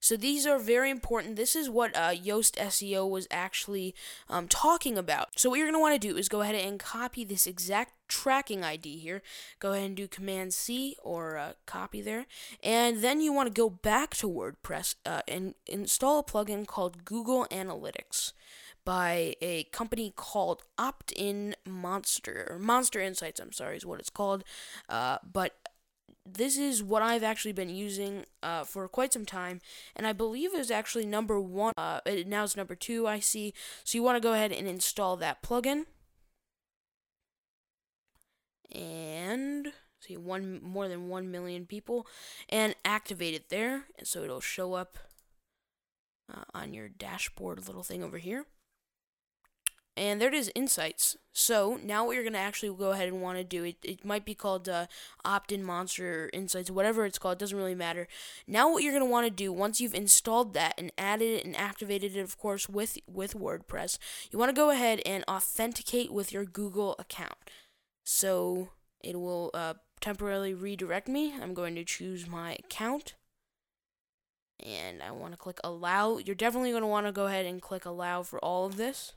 So 0.00 0.18
these 0.18 0.46
are 0.46 0.58
very 0.58 0.90
important. 0.90 1.36
This 1.36 1.56
is 1.56 1.70
what 1.70 1.96
uh, 1.96 2.10
Yoast 2.10 2.58
SEO 2.58 3.08
was 3.08 3.26
actually 3.30 3.94
um, 4.28 4.48
talking 4.48 4.98
about. 4.98 5.38
So 5.38 5.48
what 5.48 5.56
you're 5.56 5.64
going 5.64 5.76
to 5.76 5.80
want 5.80 5.94
to 5.94 6.08
do 6.08 6.18
is 6.18 6.28
go 6.28 6.42
ahead 6.42 6.56
and 6.56 6.78
copy 6.78 7.24
this 7.24 7.46
exact 7.46 7.94
tracking 8.06 8.62
ID 8.62 8.98
here. 8.98 9.22
Go 9.60 9.72
ahead 9.72 9.86
and 9.86 9.96
do 9.96 10.06
Command 10.06 10.52
C 10.52 10.96
or 11.02 11.38
uh, 11.38 11.52
copy 11.64 12.02
there, 12.02 12.26
and 12.62 12.98
then 13.02 13.22
you 13.22 13.32
want 13.32 13.46
to 13.46 13.58
go 13.58 13.70
back 13.70 14.14
to 14.16 14.28
WordPress 14.28 14.96
uh, 15.06 15.22
and 15.26 15.54
install 15.66 16.18
a 16.18 16.22
plugin 16.22 16.66
called 16.66 17.06
Google 17.06 17.46
Analytics 17.50 18.32
by 18.84 19.34
a 19.40 19.64
company 19.64 20.12
called 20.14 20.62
Opt 20.78 21.12
In 21.12 21.54
Monster, 21.66 22.46
or 22.50 22.58
MonsterInsights, 22.58 23.40
I'm 23.40 23.52
sorry, 23.52 23.76
is 23.76 23.86
what 23.86 24.00
it's 24.00 24.10
called. 24.10 24.44
Uh, 24.88 25.18
but 25.30 25.54
this 26.26 26.56
is 26.56 26.82
what 26.82 27.02
I've 27.02 27.22
actually 27.22 27.52
been 27.52 27.68
using 27.68 28.24
uh, 28.42 28.64
for 28.64 28.88
quite 28.88 29.12
some 29.12 29.26
time, 29.26 29.60
and 29.94 30.06
I 30.06 30.12
believe 30.12 30.54
is 30.54 30.70
actually 30.70 31.06
number 31.06 31.40
one. 31.40 31.74
Uh, 31.76 32.00
now 32.26 32.44
it's 32.44 32.56
number 32.56 32.74
two, 32.74 33.06
I 33.06 33.20
see. 33.20 33.54
So 33.84 33.98
you 33.98 34.02
want 34.02 34.16
to 34.16 34.26
go 34.26 34.34
ahead 34.34 34.52
and 34.52 34.66
install 34.66 35.16
that 35.16 35.42
plugin. 35.42 35.84
And 38.74 39.72
see 40.00 40.16
one 40.16 40.60
more 40.62 40.88
than 40.88 41.08
1 41.08 41.30
million 41.30 41.66
people 41.66 42.06
and 42.48 42.74
activate 42.84 43.34
it 43.34 43.48
there 43.48 43.84
and 43.98 44.06
so 44.06 44.22
it'll 44.22 44.40
show 44.40 44.74
up 44.74 44.98
uh, 46.32 46.42
on 46.54 46.74
your 46.74 46.88
dashboard 46.88 47.66
little 47.66 47.82
thing 47.82 48.02
over 48.02 48.18
here 48.18 48.46
and 49.96 50.20
there 50.20 50.28
it 50.28 50.34
is 50.34 50.50
insights. 50.54 51.16
So 51.32 51.78
now 51.82 52.04
what 52.04 52.14
you're 52.14 52.22
going 52.22 52.32
to 52.34 52.38
actually 52.38 52.74
go 52.76 52.92
ahead 52.92 53.08
and 53.08 53.22
want 53.22 53.38
to 53.38 53.44
do 53.44 53.64
it, 53.64 53.76
it 53.82 54.04
might 54.04 54.24
be 54.24 54.34
called 54.34 54.68
uh, 54.68 54.86
opt-in 55.24 55.64
monster 55.64 56.30
insights 56.32 56.70
whatever 56.70 57.04
it's 57.04 57.18
called 57.18 57.36
it 57.36 57.38
doesn't 57.40 57.58
really 57.58 57.74
matter. 57.74 58.06
Now 58.46 58.70
what 58.72 58.82
you're 58.82 58.92
going 58.92 59.04
to 59.04 59.10
want 59.10 59.26
to 59.26 59.30
do 59.30 59.52
once 59.52 59.80
you've 59.80 59.94
installed 59.94 60.54
that 60.54 60.74
and 60.78 60.92
added 60.98 61.38
it 61.40 61.44
and 61.44 61.56
activated 61.56 62.16
it 62.16 62.20
of 62.20 62.38
course 62.38 62.68
with 62.68 62.98
with 63.06 63.34
wordpress 63.34 63.98
you 64.30 64.38
want 64.38 64.50
to 64.50 64.60
go 64.60 64.70
ahead 64.70 65.00
and 65.04 65.24
authenticate 65.28 66.12
with 66.12 66.32
your 66.32 66.44
google 66.44 66.96
account. 66.98 67.50
So 68.04 68.68
it 69.02 69.18
will 69.18 69.50
uh, 69.54 69.74
temporarily 70.00 70.54
redirect 70.54 71.08
me. 71.08 71.34
I'm 71.40 71.54
going 71.54 71.74
to 71.76 71.84
choose 71.84 72.26
my 72.26 72.56
account. 72.64 73.14
And 74.64 75.02
I 75.02 75.10
want 75.10 75.32
to 75.32 75.38
click 75.38 75.58
allow. 75.64 76.18
You're 76.18 76.34
definitely 76.34 76.70
going 76.70 76.82
to 76.82 76.86
want 76.88 77.06
to 77.06 77.12
go 77.12 77.26
ahead 77.26 77.44
and 77.44 77.60
click 77.60 77.84
allow 77.84 78.22
for 78.22 78.38
all 78.38 78.66
of 78.66 78.76
this. 78.76 79.14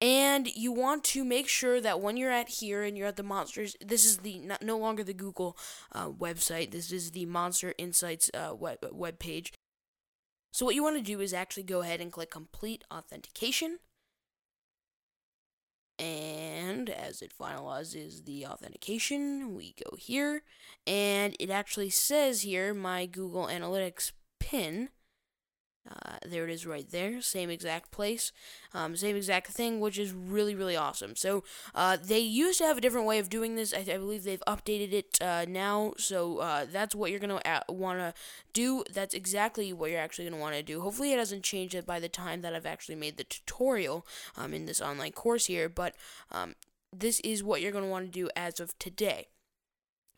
And 0.00 0.48
you 0.54 0.72
want 0.72 1.04
to 1.04 1.24
make 1.24 1.46
sure 1.46 1.78
that 1.80 2.00
when 2.00 2.16
you're 2.16 2.30
at 2.30 2.48
here 2.48 2.82
and 2.82 2.96
you're 2.96 3.08
at 3.08 3.16
the 3.16 3.22
monsters, 3.22 3.76
this 3.84 4.04
is 4.04 4.18
the 4.18 4.40
no 4.62 4.78
longer 4.78 5.04
the 5.04 5.12
Google 5.12 5.58
uh, 5.92 6.08
website. 6.08 6.70
This 6.70 6.90
is 6.90 7.10
the 7.10 7.26
MonsterInsights 7.26 8.30
uh, 8.32 8.54
web 8.54 8.78
web 8.92 9.18
page. 9.18 9.52
So 10.52 10.64
what 10.64 10.74
you 10.74 10.82
want 10.82 10.96
to 10.96 11.02
do 11.02 11.20
is 11.20 11.34
actually 11.34 11.64
go 11.64 11.82
ahead 11.82 12.00
and 12.00 12.10
click 12.10 12.30
complete 12.30 12.82
authentication. 12.90 13.78
And 15.98 16.88
as 16.88 17.20
it 17.20 17.34
finalizes 17.38 18.24
the 18.24 18.46
authentication, 18.46 19.54
we 19.54 19.74
go 19.84 19.96
here, 19.96 20.44
and 20.86 21.36
it 21.38 21.50
actually 21.50 21.90
says 21.90 22.40
here 22.40 22.72
my 22.72 23.04
Google 23.04 23.48
Analytics 23.48 24.12
pin. 24.38 24.88
Uh, 25.88 26.18
there 26.26 26.46
it 26.46 26.52
is 26.52 26.66
right 26.66 26.90
there, 26.90 27.22
same 27.22 27.48
exact 27.48 27.90
place, 27.90 28.32
um, 28.74 28.94
same 28.94 29.16
exact 29.16 29.46
thing, 29.48 29.80
which 29.80 29.98
is 29.98 30.12
really, 30.12 30.54
really 30.54 30.76
awesome. 30.76 31.16
So, 31.16 31.42
uh, 31.74 31.96
they 32.02 32.18
used 32.18 32.58
to 32.58 32.64
have 32.64 32.76
a 32.76 32.82
different 32.82 33.06
way 33.06 33.18
of 33.18 33.30
doing 33.30 33.56
this. 33.56 33.72
I, 33.72 33.78
I 33.78 33.96
believe 33.96 34.24
they've 34.24 34.42
updated 34.46 34.92
it 34.92 35.18
uh, 35.22 35.46
now, 35.48 35.94
so 35.96 36.38
uh, 36.38 36.66
that's 36.70 36.94
what 36.94 37.10
you're 37.10 37.18
going 37.18 37.40
to 37.40 37.64
want 37.72 37.98
to 37.98 38.12
do. 38.52 38.84
That's 38.92 39.14
exactly 39.14 39.72
what 39.72 39.90
you're 39.90 40.00
actually 40.00 40.26
going 40.26 40.34
to 40.34 40.40
want 40.40 40.54
to 40.56 40.62
do. 40.62 40.82
Hopefully, 40.82 41.12
it 41.12 41.18
hasn't 41.18 41.44
changed 41.44 41.74
it 41.74 41.86
by 41.86 41.98
the 41.98 42.10
time 42.10 42.42
that 42.42 42.54
I've 42.54 42.66
actually 42.66 42.96
made 42.96 43.16
the 43.16 43.24
tutorial 43.24 44.06
um, 44.36 44.52
in 44.52 44.66
this 44.66 44.82
online 44.82 45.12
course 45.12 45.46
here, 45.46 45.70
but 45.70 45.94
um, 46.30 46.56
this 46.92 47.20
is 47.20 47.42
what 47.42 47.62
you're 47.62 47.72
going 47.72 47.84
to 47.84 47.90
want 47.90 48.04
to 48.04 48.10
do 48.10 48.28
as 48.36 48.60
of 48.60 48.78
today. 48.78 49.28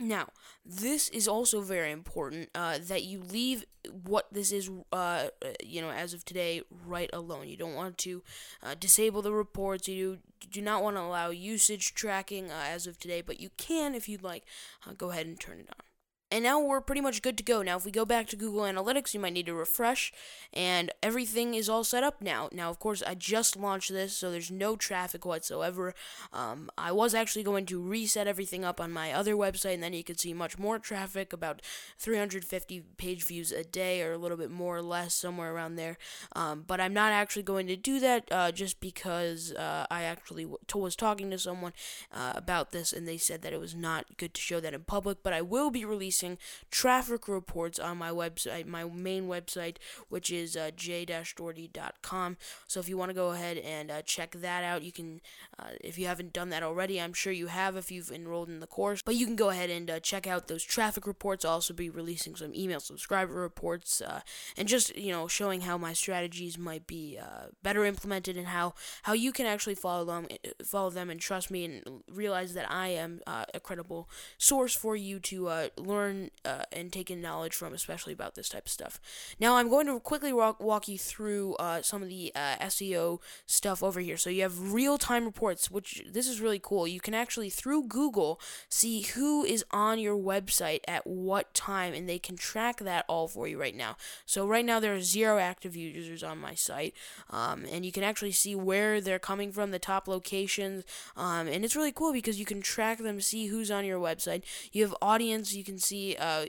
Now, 0.02 0.30
this 0.66 1.08
is 1.10 1.28
also 1.28 1.60
very 1.60 1.92
important 1.92 2.50
uh, 2.56 2.78
that 2.88 3.04
you 3.04 3.20
leave 3.20 3.64
what 4.02 4.26
this 4.32 4.50
is, 4.50 4.68
uh, 4.92 5.28
you 5.62 5.80
know, 5.80 5.90
as 5.90 6.12
of 6.12 6.24
today, 6.24 6.62
right 6.84 7.08
alone. 7.12 7.48
You 7.48 7.56
don't 7.56 7.76
want 7.76 7.98
to 7.98 8.24
uh, 8.64 8.74
disable 8.74 9.22
the 9.22 9.32
reports. 9.32 9.86
You 9.86 10.18
do 10.50 10.60
not 10.60 10.82
want 10.82 10.96
to 10.96 11.02
allow 11.02 11.30
usage 11.30 11.94
tracking 11.94 12.50
uh, 12.50 12.64
as 12.66 12.88
of 12.88 12.98
today, 12.98 13.20
but 13.20 13.38
you 13.38 13.50
can, 13.56 13.94
if 13.94 14.08
you'd 14.08 14.24
like, 14.24 14.44
uh, 14.84 14.92
go 14.92 15.12
ahead 15.12 15.26
and 15.26 15.38
turn 15.38 15.60
it 15.60 15.68
on. 15.70 15.91
And 16.32 16.44
now 16.44 16.58
we're 16.58 16.80
pretty 16.80 17.02
much 17.02 17.20
good 17.20 17.36
to 17.36 17.44
go. 17.44 17.60
Now, 17.60 17.76
if 17.76 17.84
we 17.84 17.90
go 17.90 18.06
back 18.06 18.26
to 18.28 18.36
Google 18.36 18.62
Analytics, 18.62 19.12
you 19.12 19.20
might 19.20 19.34
need 19.34 19.44
to 19.44 19.54
refresh, 19.54 20.14
and 20.50 20.90
everything 21.02 21.52
is 21.52 21.68
all 21.68 21.84
set 21.84 22.02
up 22.02 22.22
now. 22.22 22.48
Now, 22.50 22.70
of 22.70 22.78
course, 22.78 23.02
I 23.06 23.14
just 23.14 23.54
launched 23.54 23.92
this, 23.92 24.16
so 24.16 24.30
there's 24.30 24.50
no 24.50 24.74
traffic 24.74 25.26
whatsoever. 25.26 25.94
Um, 26.32 26.70
I 26.78 26.90
was 26.90 27.14
actually 27.14 27.42
going 27.42 27.66
to 27.66 27.82
reset 27.82 28.26
everything 28.26 28.64
up 28.64 28.80
on 28.80 28.90
my 28.90 29.12
other 29.12 29.34
website, 29.34 29.74
and 29.74 29.82
then 29.82 29.92
you 29.92 30.02
could 30.02 30.18
see 30.18 30.32
much 30.32 30.58
more 30.58 30.78
traffic, 30.78 31.34
about 31.34 31.60
350 31.98 32.82
page 32.96 33.24
views 33.24 33.52
a 33.52 33.62
day, 33.62 34.00
or 34.00 34.12
a 34.12 34.18
little 34.18 34.38
bit 34.38 34.50
more 34.50 34.78
or 34.78 34.82
less, 34.82 35.12
somewhere 35.12 35.54
around 35.54 35.76
there. 35.76 35.98
Um, 36.34 36.64
but 36.66 36.80
I'm 36.80 36.94
not 36.94 37.12
actually 37.12 37.42
going 37.42 37.66
to 37.66 37.76
do 37.76 38.00
that 38.00 38.24
uh, 38.30 38.52
just 38.52 38.80
because 38.80 39.52
uh, 39.52 39.86
I 39.90 40.04
actually 40.04 40.46
was 40.74 40.96
talking 40.96 41.30
to 41.30 41.38
someone 41.38 41.74
uh, 42.10 42.32
about 42.34 42.72
this, 42.72 42.90
and 42.90 43.06
they 43.06 43.18
said 43.18 43.42
that 43.42 43.52
it 43.52 43.60
was 43.60 43.74
not 43.74 44.16
good 44.16 44.32
to 44.32 44.40
show 44.40 44.60
that 44.60 44.72
in 44.72 44.84
public. 44.84 45.22
But 45.22 45.34
I 45.34 45.42
will 45.42 45.70
be 45.70 45.84
releasing 45.84 46.21
releasing 46.22 46.38
traffic 46.70 47.28
reports 47.28 47.78
on 47.78 47.98
my 47.98 48.10
website, 48.10 48.66
my 48.66 48.84
main 48.84 49.28
website, 49.28 49.76
which 50.08 50.30
is 50.30 50.56
uh, 50.56 50.70
j-doherty.com. 50.76 52.36
So 52.66 52.80
if 52.80 52.88
you 52.88 52.96
want 52.96 53.10
to 53.10 53.14
go 53.14 53.30
ahead 53.30 53.58
and 53.58 53.90
uh, 53.90 54.02
check 54.02 54.32
that 54.32 54.64
out, 54.64 54.82
you 54.82 54.92
can. 54.92 55.20
Uh, 55.58 55.70
if 55.80 55.98
you 55.98 56.06
haven't 56.06 56.32
done 56.32 56.50
that 56.50 56.62
already, 56.62 57.00
I'm 57.00 57.12
sure 57.12 57.32
you 57.32 57.48
have 57.48 57.76
if 57.76 57.90
you've 57.90 58.10
enrolled 58.10 58.48
in 58.48 58.60
the 58.60 58.66
course. 58.66 59.02
But 59.04 59.16
you 59.16 59.26
can 59.26 59.36
go 59.36 59.50
ahead 59.50 59.70
and 59.70 59.90
uh, 59.90 60.00
check 60.00 60.26
out 60.26 60.48
those 60.48 60.64
traffic 60.64 61.06
reports. 61.06 61.44
I'll 61.44 61.52
also 61.52 61.74
be 61.74 61.90
releasing 61.90 62.36
some 62.36 62.54
email 62.54 62.80
subscriber 62.80 63.34
reports 63.34 64.00
uh, 64.00 64.20
and 64.56 64.68
just 64.68 64.96
you 64.96 65.12
know 65.12 65.28
showing 65.28 65.62
how 65.62 65.76
my 65.78 65.92
strategies 65.92 66.58
might 66.58 66.86
be 66.86 67.18
uh, 67.20 67.46
better 67.62 67.84
implemented 67.84 68.36
and 68.36 68.46
how 68.48 68.74
how 69.02 69.12
you 69.12 69.32
can 69.32 69.46
actually 69.46 69.74
follow 69.74 70.04
them, 70.04 70.26
follow 70.64 70.90
them, 70.90 71.10
and 71.10 71.20
trust 71.20 71.50
me 71.50 71.64
and 71.64 72.02
realize 72.10 72.54
that 72.54 72.70
I 72.70 72.88
am 72.88 73.20
a 73.26 73.60
credible 73.60 74.08
source 74.38 74.74
for 74.74 74.96
you 74.96 75.18
to 75.20 75.68
learn 75.76 76.11
learn 76.12 76.30
uh, 76.44 76.64
and 76.72 76.92
take 76.92 77.10
in 77.10 77.20
knowledge 77.20 77.54
from, 77.54 77.72
especially 77.72 78.12
about 78.12 78.34
this 78.34 78.48
type 78.48 78.66
of 78.66 78.70
stuff. 78.70 79.00
Now, 79.40 79.56
I'm 79.56 79.68
going 79.68 79.86
to 79.86 79.98
quickly 80.00 80.32
walk, 80.32 80.60
walk 80.60 80.88
you 80.88 80.98
through 80.98 81.54
uh, 81.54 81.82
some 81.82 82.02
of 82.02 82.08
the 82.08 82.32
uh, 82.34 82.56
SEO 82.62 83.20
stuff 83.46 83.82
over 83.82 84.00
here. 84.00 84.16
So 84.16 84.30
you 84.30 84.42
have 84.42 84.72
real-time 84.72 85.24
reports, 85.24 85.70
which 85.70 86.04
this 86.10 86.28
is 86.28 86.40
really 86.40 86.60
cool. 86.62 86.86
You 86.86 87.00
can 87.00 87.14
actually 87.14 87.50
through 87.50 87.88
Google 87.88 88.40
see 88.68 89.02
who 89.02 89.44
is 89.44 89.64
on 89.70 89.98
your 89.98 90.16
website 90.16 90.80
at 90.86 91.06
what 91.06 91.52
time, 91.54 91.94
and 91.94 92.08
they 92.08 92.18
can 92.18 92.36
track 92.36 92.78
that 92.80 93.04
all 93.08 93.28
for 93.28 93.48
you 93.48 93.60
right 93.60 93.76
now. 93.76 93.96
So 94.26 94.46
right 94.46 94.64
now 94.64 94.80
there 94.80 94.94
are 94.94 95.00
zero 95.00 95.38
active 95.38 95.76
users 95.76 96.22
on 96.22 96.38
my 96.38 96.54
site, 96.54 96.94
um, 97.30 97.64
and 97.70 97.84
you 97.84 97.92
can 97.92 98.02
actually 98.02 98.32
see 98.32 98.54
where 98.54 99.00
they're 99.00 99.18
coming 99.18 99.52
from, 99.52 99.70
the 99.70 99.78
top 99.78 100.08
locations, 100.08 100.84
um, 101.16 101.46
and 101.46 101.64
it's 101.64 101.76
really 101.76 101.92
cool 101.92 102.12
because 102.12 102.38
you 102.38 102.46
can 102.46 102.60
track 102.60 102.98
them, 102.98 103.20
see 103.20 103.46
who's 103.46 103.70
on 103.70 103.84
your 103.84 104.00
website. 104.00 104.42
You 104.72 104.82
have 104.84 104.94
audience, 105.00 105.54
you 105.54 105.64
can 105.64 105.78
see 105.78 106.01
uh, 106.18 106.46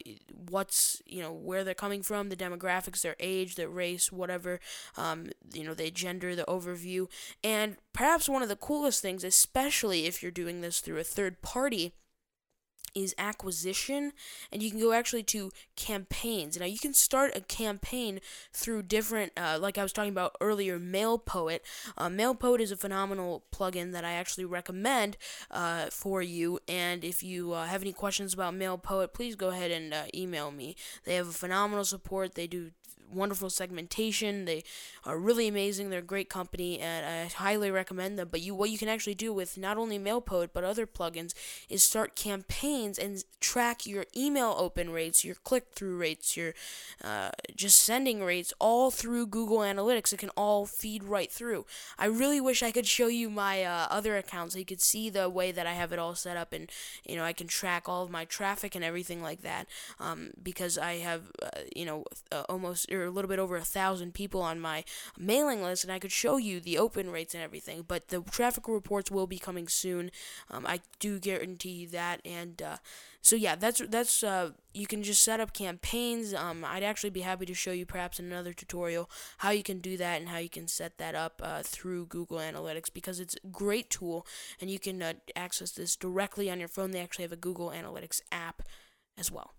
what's 0.50 1.02
you 1.06 1.22
know 1.22 1.32
where 1.32 1.64
they're 1.64 1.74
coming 1.74 2.04
from, 2.04 2.30
the 2.30 2.36
demographics, 2.36 3.02
their 3.02 3.16
age, 3.20 3.56
their 3.56 3.70
race, 3.70 4.12
whatever, 4.12 4.60
um, 4.98 5.30
you 5.54 5.64
know, 5.64 5.74
their 5.74 5.90
gender, 5.90 6.36
the 6.36 6.46
overview, 6.46 7.08
and 7.44 7.78
perhaps 7.94 8.30
one 8.30 8.44
of 8.44 8.50
the 8.50 8.56
coolest 8.56 9.02
things, 9.02 9.24
especially 9.24 10.06
if 10.06 10.22
you're 10.22 10.32
doing 10.32 10.62
this 10.62 10.80
through 10.80 11.00
a 11.00 11.04
third 11.04 11.42
party 11.42 11.94
is 12.96 13.16
acquisition 13.18 14.14
and 14.52 14.62
you 14.62 14.70
can 14.70 14.80
go 14.80 14.94
actually 14.94 15.24
to 15.24 15.52
campaigns. 15.76 16.60
Now 16.60 16.66
you 16.66 16.80
can 16.80 16.94
start 16.94 17.36
a 17.36 17.42
campaign 17.42 18.20
through 18.52 18.84
different 18.84 19.32
uh, 19.38 19.58
like 19.60 19.78
i 19.78 19.84
was 19.84 19.94
talking 19.94 20.12
about 20.12 20.36
earlier 20.42 20.80
mailpoet 20.80 21.60
uh, 21.98 22.08
mailpoet 22.08 22.60
is 22.60 22.72
a 22.72 22.78
phenomenal 22.78 23.44
plugin 23.52 23.92
that 23.92 24.06
i 24.06 24.14
actually 24.14 24.46
recommend 24.46 25.18
uh, 25.52 25.86
for 25.90 26.22
you 26.22 26.60
and 26.68 27.04
if 27.04 27.24
you 27.24 27.54
uh, 27.54 27.66
have 27.66 27.82
any 27.82 27.94
questions 27.94 28.34
about 28.34 28.54
mailpoet 28.54 29.14
please 29.14 29.36
go 29.36 29.50
ahead 29.50 29.72
and 29.72 29.94
uh, 29.94 30.04
email 30.14 30.52
me. 30.52 30.76
They 31.06 31.16
have 31.16 31.28
a 31.28 31.32
phenomenal 31.32 31.86
support. 31.86 32.36
They 32.36 32.48
do 32.48 32.72
wonderful 33.12 33.50
segmentation. 33.50 34.46
They 34.46 34.64
are 35.06 35.18
really 35.18 35.48
amazing. 35.48 35.90
They're 35.90 36.00
a 36.00 36.04
great 36.04 36.30
company, 36.30 36.80
and 36.80 37.06
I 37.06 37.26
highly 37.28 37.72
recommend 37.72 38.18
them. 38.18 38.30
But 38.32 38.42
you, 38.42 38.56
what 38.56 38.70
you 38.70 38.78
can 38.78 38.88
actually 38.90 39.16
do 39.16 39.34
with 39.34 39.58
not 39.58 39.78
only 39.78 40.00
MailPoet 40.00 40.50
but 40.54 40.64
other 40.64 40.86
plugins 40.86 41.34
is 41.70 41.84
start 41.84 42.16
campaigns 42.16 42.98
and 42.98 43.24
track 43.40 43.86
your 43.86 44.06
email 44.16 44.56
open 44.58 44.90
rates, 44.92 45.24
your 45.24 45.36
click-through 45.36 45.98
rates, 45.98 46.38
your 46.38 46.54
uh, 47.04 47.30
just 47.56 47.82
sending 47.82 48.24
rates, 48.24 48.54
all 48.60 48.92
through 48.92 49.28
Google 49.28 49.60
Analytics. 49.60 50.14
It 50.14 50.20
can 50.20 50.30
all 50.30 50.66
feed 50.66 51.04
right 51.04 51.32
through. 51.32 51.66
I 51.98 52.06
really 52.06 52.42
wish 52.42 52.64
I 52.64 52.72
could 52.72 52.88
show 52.88 53.08
you 53.08 53.30
my 53.30 53.64
uh, 53.64 53.88
other 53.90 54.18
accounts 54.18 54.54
so 54.54 54.60
you 54.60 54.66
could 54.66 54.82
see 54.82 55.10
the 55.10 55.30
way 55.30 55.52
that 55.52 55.68
I 55.68 55.74
have 55.74 55.92
it 55.92 56.00
all 56.00 56.16
set 56.16 56.38
up, 56.38 56.54
and 56.54 56.70
you 57.06 57.16
know 57.16 57.24
I 57.24 57.34
can 57.34 57.48
track 57.48 57.88
all 57.88 58.04
of 58.04 58.12
my 58.12 58.26
traffic 58.26 58.76
and 58.76 58.84
everything 58.84 59.22
like 59.22 59.42
that. 59.42 59.68
Um, 60.00 60.32
because 60.42 60.78
I 60.78 60.96
have 60.98 61.32
uh, 61.42 61.50
you 61.76 61.86
know 61.86 62.06
uh, 62.32 62.44
almost 62.50 62.92
or 62.92 63.03
a 63.06 63.12
little 63.12 63.30
bit 63.30 63.40
over 63.40 63.56
a 63.58 63.62
thousand 63.62 64.14
people 64.14 64.42
on 64.42 64.60
my 64.60 64.84
mailing 65.18 65.62
list, 65.62 65.84
and 65.84 65.94
I 65.94 66.00
could 66.00 66.12
show 66.12 66.38
you 66.38 66.60
the 66.60 66.78
open 66.78 67.10
rates 67.10 67.34
and 67.34 67.44
everything. 67.44 67.84
But 67.88 68.10
the 68.10 68.22
traffic 68.22 68.68
reports 68.68 69.12
will 69.12 69.28
be 69.28 69.40
coming 69.40 69.68
soon. 69.68 70.12
Um, 70.50 70.66
I 70.66 70.82
do 71.00 71.20
guarantee 71.20 71.86
that, 71.88 72.22
and 72.26 72.62
uh, 72.62 72.78
so 73.22 73.38
yeah, 73.38 73.56
that's 73.56 73.82
that's 73.88 74.22
uh, 74.22 74.52
you 74.74 74.86
can 74.86 75.02
just 75.02 75.24
set 75.24 75.40
up 75.40 75.54
campaigns. 75.54 76.34
Um, 76.34 76.66
I'd 76.66 76.84
actually 76.84 77.10
be 77.10 77.22
happy 77.22 77.46
to 77.46 77.54
show 77.54 77.72
you 77.72 77.86
perhaps 77.86 78.20
in 78.20 78.26
another 78.26 78.52
tutorial 78.52 79.10
how 79.38 79.52
you 79.52 79.64
can 79.64 79.80
do 79.80 79.96
that 79.96 80.20
and 80.20 80.30
how 80.30 80.40
you 80.40 80.50
can 80.50 80.68
set 80.68 80.98
that 80.98 81.16
up 81.16 81.42
uh, 81.44 81.62
through 81.64 82.08
Google 82.08 82.40
Analytics 82.40 82.94
because 82.94 83.22
it's 83.22 83.36
a 83.36 83.48
great 83.48 83.90
tool 83.90 84.28
and 84.60 84.70
you 84.70 84.78
can 84.78 85.02
uh, 85.02 85.14
access 85.38 85.72
this 85.72 85.96
directly 85.96 86.52
on 86.52 86.60
your 86.60 86.68
phone. 86.68 86.92
They 86.92 87.00
actually 87.00 87.24
have 87.24 87.32
a 87.32 87.38
Google 87.38 87.70
Analytics 87.70 88.20
app 88.32 88.64
as 89.18 89.32
well. 89.32 89.54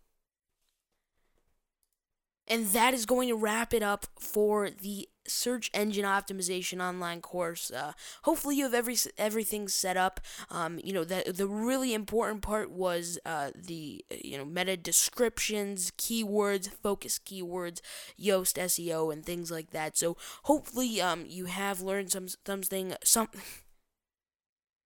And 2.46 2.66
that 2.68 2.92
is 2.92 3.06
going 3.06 3.28
to 3.28 3.36
wrap 3.36 3.72
it 3.72 3.82
up 3.82 4.06
for 4.18 4.68
the 4.70 5.08
search 5.26 5.70
engine 5.72 6.04
optimization 6.04 6.82
online 6.82 7.22
course. 7.22 7.70
Uh, 7.70 7.92
hopefully, 8.24 8.56
you 8.56 8.64
have 8.64 8.74
every 8.74 8.96
everything 9.16 9.68
set 9.68 9.96
up. 9.96 10.20
Um, 10.50 10.78
you 10.84 10.92
know 10.92 11.04
that 11.04 11.36
the 11.36 11.46
really 11.46 11.94
important 11.94 12.42
part 12.42 12.70
was 12.70 13.18
uh, 13.24 13.50
the 13.54 14.04
you 14.22 14.36
know 14.36 14.44
meta 14.44 14.76
descriptions, 14.76 15.90
keywords, 15.92 16.68
focus 16.68 17.18
keywords, 17.18 17.80
Yoast 18.20 18.58
SEO, 18.58 19.10
and 19.10 19.24
things 19.24 19.50
like 19.50 19.70
that. 19.70 19.96
So 19.96 20.16
hopefully, 20.44 21.00
um, 21.00 21.24
you 21.26 21.46
have 21.46 21.80
learned 21.80 22.12
some 22.12 22.28
something 22.46 22.94
some. 23.02 23.28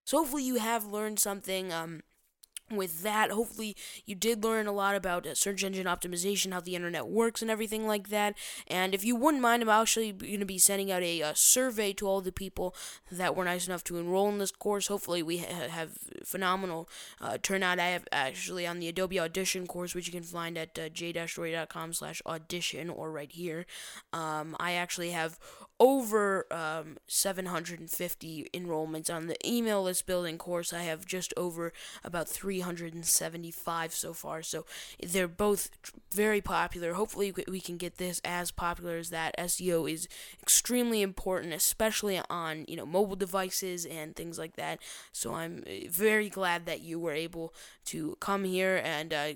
So 0.05 0.17
hopefully 0.17 0.43
you 0.43 0.55
have 0.55 0.85
learned 0.85 1.19
something 1.19 1.71
um, 1.71 2.01
with 2.71 3.03
that, 3.03 3.31
hopefully, 3.31 3.75
you 4.05 4.15
did 4.15 4.43
learn 4.43 4.67
a 4.67 4.71
lot 4.71 4.95
about 4.95 5.25
uh, 5.25 5.35
search 5.35 5.63
engine 5.63 5.85
optimization, 5.85 6.53
how 6.53 6.61
the 6.61 6.75
internet 6.75 7.07
works, 7.07 7.41
and 7.41 7.51
everything 7.51 7.87
like 7.87 8.09
that. 8.09 8.35
And 8.67 8.93
if 8.93 9.03
you 9.03 9.15
wouldn't 9.15 9.41
mind, 9.41 9.63
I'm 9.63 9.69
actually 9.69 10.11
going 10.11 10.39
to 10.39 10.45
be 10.45 10.57
sending 10.57 10.91
out 10.91 11.03
a, 11.03 11.19
survey 11.35 11.93
to 11.93 12.07
all 12.07 12.21
the 12.21 12.31
people 12.31 12.75
that 13.11 13.35
were 13.35 13.45
nice 13.45 13.67
enough 13.67 13.83
to 13.85 13.97
enroll 13.97 14.29
in 14.29 14.37
this 14.39 14.51
course. 14.51 14.87
Hopefully, 14.87 15.23
we 15.23 15.37
ha- 15.37 15.67
have 15.69 15.91
phenomenal 16.23 16.89
uh, 17.21 17.37
turnout. 17.41 17.79
I 17.79 17.87
have 17.87 18.07
actually 18.11 18.65
on 18.67 18.79
the 18.79 18.87
Adobe 18.87 19.19
Audition 19.19 19.67
course, 19.67 19.95
which 19.95 20.07
you 20.07 20.13
can 20.13 20.23
find 20.23 20.57
at 20.57 20.77
uh, 20.77 20.89
j-doherty.com 20.89 21.93
slash 21.93 22.21
audition 22.25 22.89
or 22.89 23.11
right 23.11 23.31
here. 23.31 23.65
Um, 24.13 24.55
I 24.59 24.73
actually 24.73 25.11
have 25.11 25.39
over 25.79 26.45
um, 26.51 26.97
750 27.07 28.49
enrollments 28.53 29.13
on 29.13 29.27
the 29.27 29.37
email 29.47 29.83
list 29.83 30.05
building 30.05 30.37
course. 30.37 30.73
I 30.73 30.83
have 30.83 31.05
just 31.05 31.33
over 31.37 31.71
about 32.03 32.27
375 32.27 33.93
so 33.93 34.13
far. 34.13 34.41
So 34.41 34.65
they're 35.01 35.27
both 35.27 35.69
very 36.11 36.41
popular. 36.41 36.93
Hopefully, 36.93 37.33
we 37.47 37.61
can 37.61 37.77
get 37.77 37.97
this 37.97 38.21
as 38.25 38.51
popular 38.51 38.97
as 38.97 39.09
that. 39.09 39.37
SEO 39.37 39.89
is 39.89 40.07
extremely 40.41 41.01
important, 41.01 41.53
especially 41.53 42.19
on 42.29 42.65
you 42.67 42.75
know 42.75 42.85
mobile 42.85 43.15
devices 43.15 43.85
and 43.85 44.15
things 44.15 44.37
like 44.37 44.55
that. 44.57 44.79
So 45.11 45.33
I'm 45.33 45.63
uh, 45.65 45.89
very 45.89 46.29
glad 46.29 46.65
that 46.65 46.81
you 46.81 46.99
were 46.99 47.13
able 47.13 47.53
to 47.85 48.17
come 48.19 48.43
here 48.43 48.81
and 48.83 49.13
uh, 49.13 49.33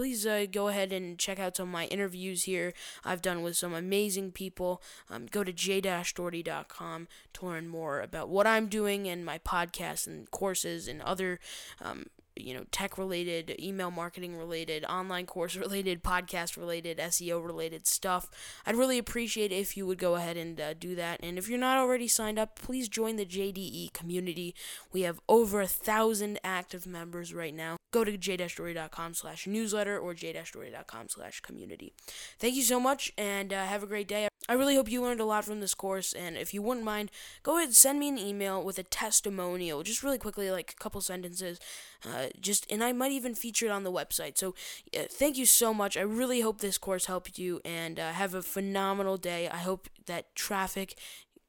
please 0.00 0.24
uh, 0.24 0.46
go 0.50 0.68
ahead 0.68 0.94
and 0.94 1.18
check 1.18 1.38
out 1.38 1.58
some 1.58 1.68
of 1.68 1.72
my 1.74 1.84
interviews 1.88 2.44
here 2.44 2.72
I've 3.04 3.20
done 3.20 3.42
with 3.42 3.58
some 3.58 3.74
amazing 3.74 4.32
people. 4.32 4.80
Um, 5.10 5.26
go 5.26 5.44
to 5.44 5.52
j-doherty.com 5.52 7.06
to 7.34 7.46
learn 7.46 7.68
more 7.68 8.00
about 8.00 8.30
what 8.30 8.46
I'm 8.46 8.68
doing 8.68 9.06
and 9.06 9.26
my 9.26 9.36
podcasts 9.36 10.06
and 10.06 10.30
courses 10.30 10.88
and 10.88 11.02
other 11.02 11.38
um, 11.82 12.06
you 12.40 12.54
know, 12.54 12.64
tech 12.70 12.98
related, 12.98 13.54
email 13.58 13.90
marketing 13.90 14.36
related, 14.36 14.84
online 14.84 15.26
course 15.26 15.56
related, 15.64 16.02
podcast 16.02 16.56
related, 16.56 16.98
SEO 16.98 17.44
related 17.44 17.86
stuff. 17.86 18.30
I'd 18.66 18.76
really 18.76 18.98
appreciate 18.98 19.52
if 19.52 19.76
you 19.76 19.86
would 19.86 19.98
go 19.98 20.14
ahead 20.14 20.36
and 20.36 20.60
uh, 20.60 20.74
do 20.74 20.94
that. 20.94 21.20
And 21.22 21.38
if 21.38 21.48
you're 21.48 21.58
not 21.58 21.78
already 21.78 22.08
signed 22.08 22.38
up, 22.38 22.58
please 22.58 22.88
join 22.88 23.16
the 23.16 23.26
JDE 23.26 23.92
community. 23.92 24.54
We 24.92 25.02
have 25.02 25.20
over 25.28 25.60
a 25.60 25.66
thousand 25.66 26.38
active 26.44 26.86
members 26.86 27.32
right 27.34 27.54
now. 27.54 27.76
Go 27.92 28.04
to 28.04 28.16
j-doherty.com 28.16 29.14
slash 29.14 29.46
newsletter 29.46 29.98
or 29.98 30.14
j-doherty.com 30.14 31.08
slash 31.08 31.40
community. 31.40 31.92
Thank 32.38 32.54
you 32.54 32.62
so 32.62 32.78
much 32.78 33.12
and 33.18 33.52
uh, 33.52 33.64
have 33.64 33.82
a 33.82 33.86
great 33.86 34.06
day. 34.06 34.28
I 34.48 34.54
really 34.54 34.74
hope 34.74 34.90
you 34.90 35.02
learned 35.02 35.20
a 35.20 35.24
lot 35.24 35.44
from 35.44 35.60
this 35.60 35.74
course. 35.74 36.12
And 36.12 36.36
if 36.36 36.54
you 36.54 36.62
wouldn't 36.62 36.84
mind, 36.84 37.10
go 37.42 37.56
ahead 37.56 37.68
and 37.68 37.76
send 37.76 38.00
me 38.00 38.08
an 38.08 38.18
email 38.18 38.62
with 38.62 38.78
a 38.78 38.82
testimonial, 38.82 39.82
just 39.82 40.02
really 40.02 40.18
quickly, 40.18 40.50
like 40.50 40.72
a 40.72 40.82
couple 40.82 41.00
sentences 41.00 41.60
uh, 42.04 42.26
just 42.40 42.70
and 42.70 42.82
I 42.82 42.92
might 42.92 43.12
even 43.12 43.34
feature 43.34 43.66
it 43.66 43.72
on 43.72 43.84
the 43.84 43.92
website. 43.92 44.38
So 44.38 44.54
uh, 44.96 45.04
thank 45.10 45.36
you 45.36 45.46
so 45.46 45.72
much. 45.74 45.96
I 45.96 46.02
really 46.02 46.40
hope 46.40 46.60
this 46.60 46.78
course 46.78 47.06
helped 47.06 47.38
you 47.38 47.60
and 47.64 47.98
uh, 47.98 48.12
have 48.12 48.34
a 48.34 48.42
phenomenal 48.42 49.16
day. 49.16 49.48
I 49.48 49.58
hope 49.58 49.88
that 50.06 50.34
traffic 50.34 50.98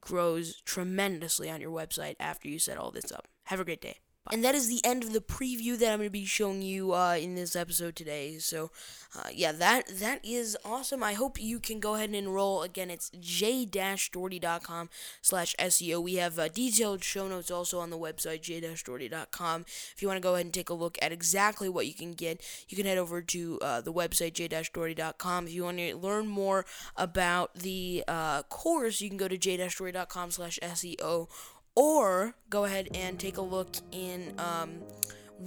grows 0.01 0.61
tremendously 0.61 1.49
on 1.49 1.61
your 1.61 1.71
website 1.71 2.15
after 2.19 2.47
you 2.47 2.59
set 2.59 2.77
all 2.77 2.91
this 2.91 3.11
up. 3.11 3.27
Have 3.45 3.59
a 3.59 3.65
great 3.65 3.81
day. 3.81 3.97
And 4.29 4.43
that 4.43 4.53
is 4.53 4.67
the 4.67 4.85
end 4.85 5.03
of 5.03 5.13
the 5.13 5.19
preview 5.19 5.77
that 5.79 5.91
I'm 5.91 5.97
going 5.97 6.07
to 6.07 6.11
be 6.11 6.25
showing 6.25 6.61
you 6.61 6.93
uh, 6.93 7.17
in 7.19 7.33
this 7.33 7.55
episode 7.55 7.95
today. 7.95 8.37
So, 8.37 8.69
uh, 9.17 9.29
yeah, 9.33 9.51
that 9.51 9.87
that 9.99 10.23
is 10.23 10.55
awesome. 10.63 11.01
I 11.01 11.13
hope 11.13 11.41
you 11.41 11.59
can 11.59 11.79
go 11.79 11.95
ahead 11.95 12.09
and 12.09 12.15
enroll. 12.15 12.61
Again, 12.61 12.91
it's 12.91 13.09
j-doherty.com 13.19 14.89
slash 15.23 15.55
SEO. 15.57 16.03
We 16.03 16.15
have 16.15 16.37
uh, 16.37 16.49
detailed 16.49 17.03
show 17.03 17.27
notes 17.27 17.49
also 17.49 17.79
on 17.79 17.89
the 17.89 17.97
website, 17.97 18.43
j-doherty.com. 18.43 19.65
If 19.65 20.01
you 20.01 20.07
want 20.07 20.17
to 20.17 20.21
go 20.21 20.35
ahead 20.35 20.45
and 20.45 20.53
take 20.53 20.69
a 20.69 20.75
look 20.75 20.99
at 21.01 21.11
exactly 21.11 21.67
what 21.67 21.87
you 21.87 21.93
can 21.95 22.13
get, 22.13 22.41
you 22.69 22.77
can 22.77 22.85
head 22.85 22.99
over 22.99 23.23
to 23.23 23.59
uh, 23.63 23.81
the 23.81 23.91
website, 23.91 24.33
j-doherty.com. 24.33 25.47
If 25.47 25.53
you 25.53 25.63
want 25.63 25.79
to 25.79 25.97
learn 25.97 26.27
more 26.27 26.63
about 26.95 27.55
the 27.55 28.03
uh, 28.07 28.43
course, 28.43 29.01
you 29.01 29.09
can 29.09 29.17
go 29.17 29.27
to 29.27 29.37
j-doherty.com 29.37 30.29
slash 30.29 30.59
SEO 30.61 31.27
or 31.75 32.35
go 32.49 32.65
ahead 32.65 32.89
and 32.93 33.19
take 33.19 33.37
a 33.37 33.41
look 33.41 33.69
in 33.91 34.33
um, 34.37 34.79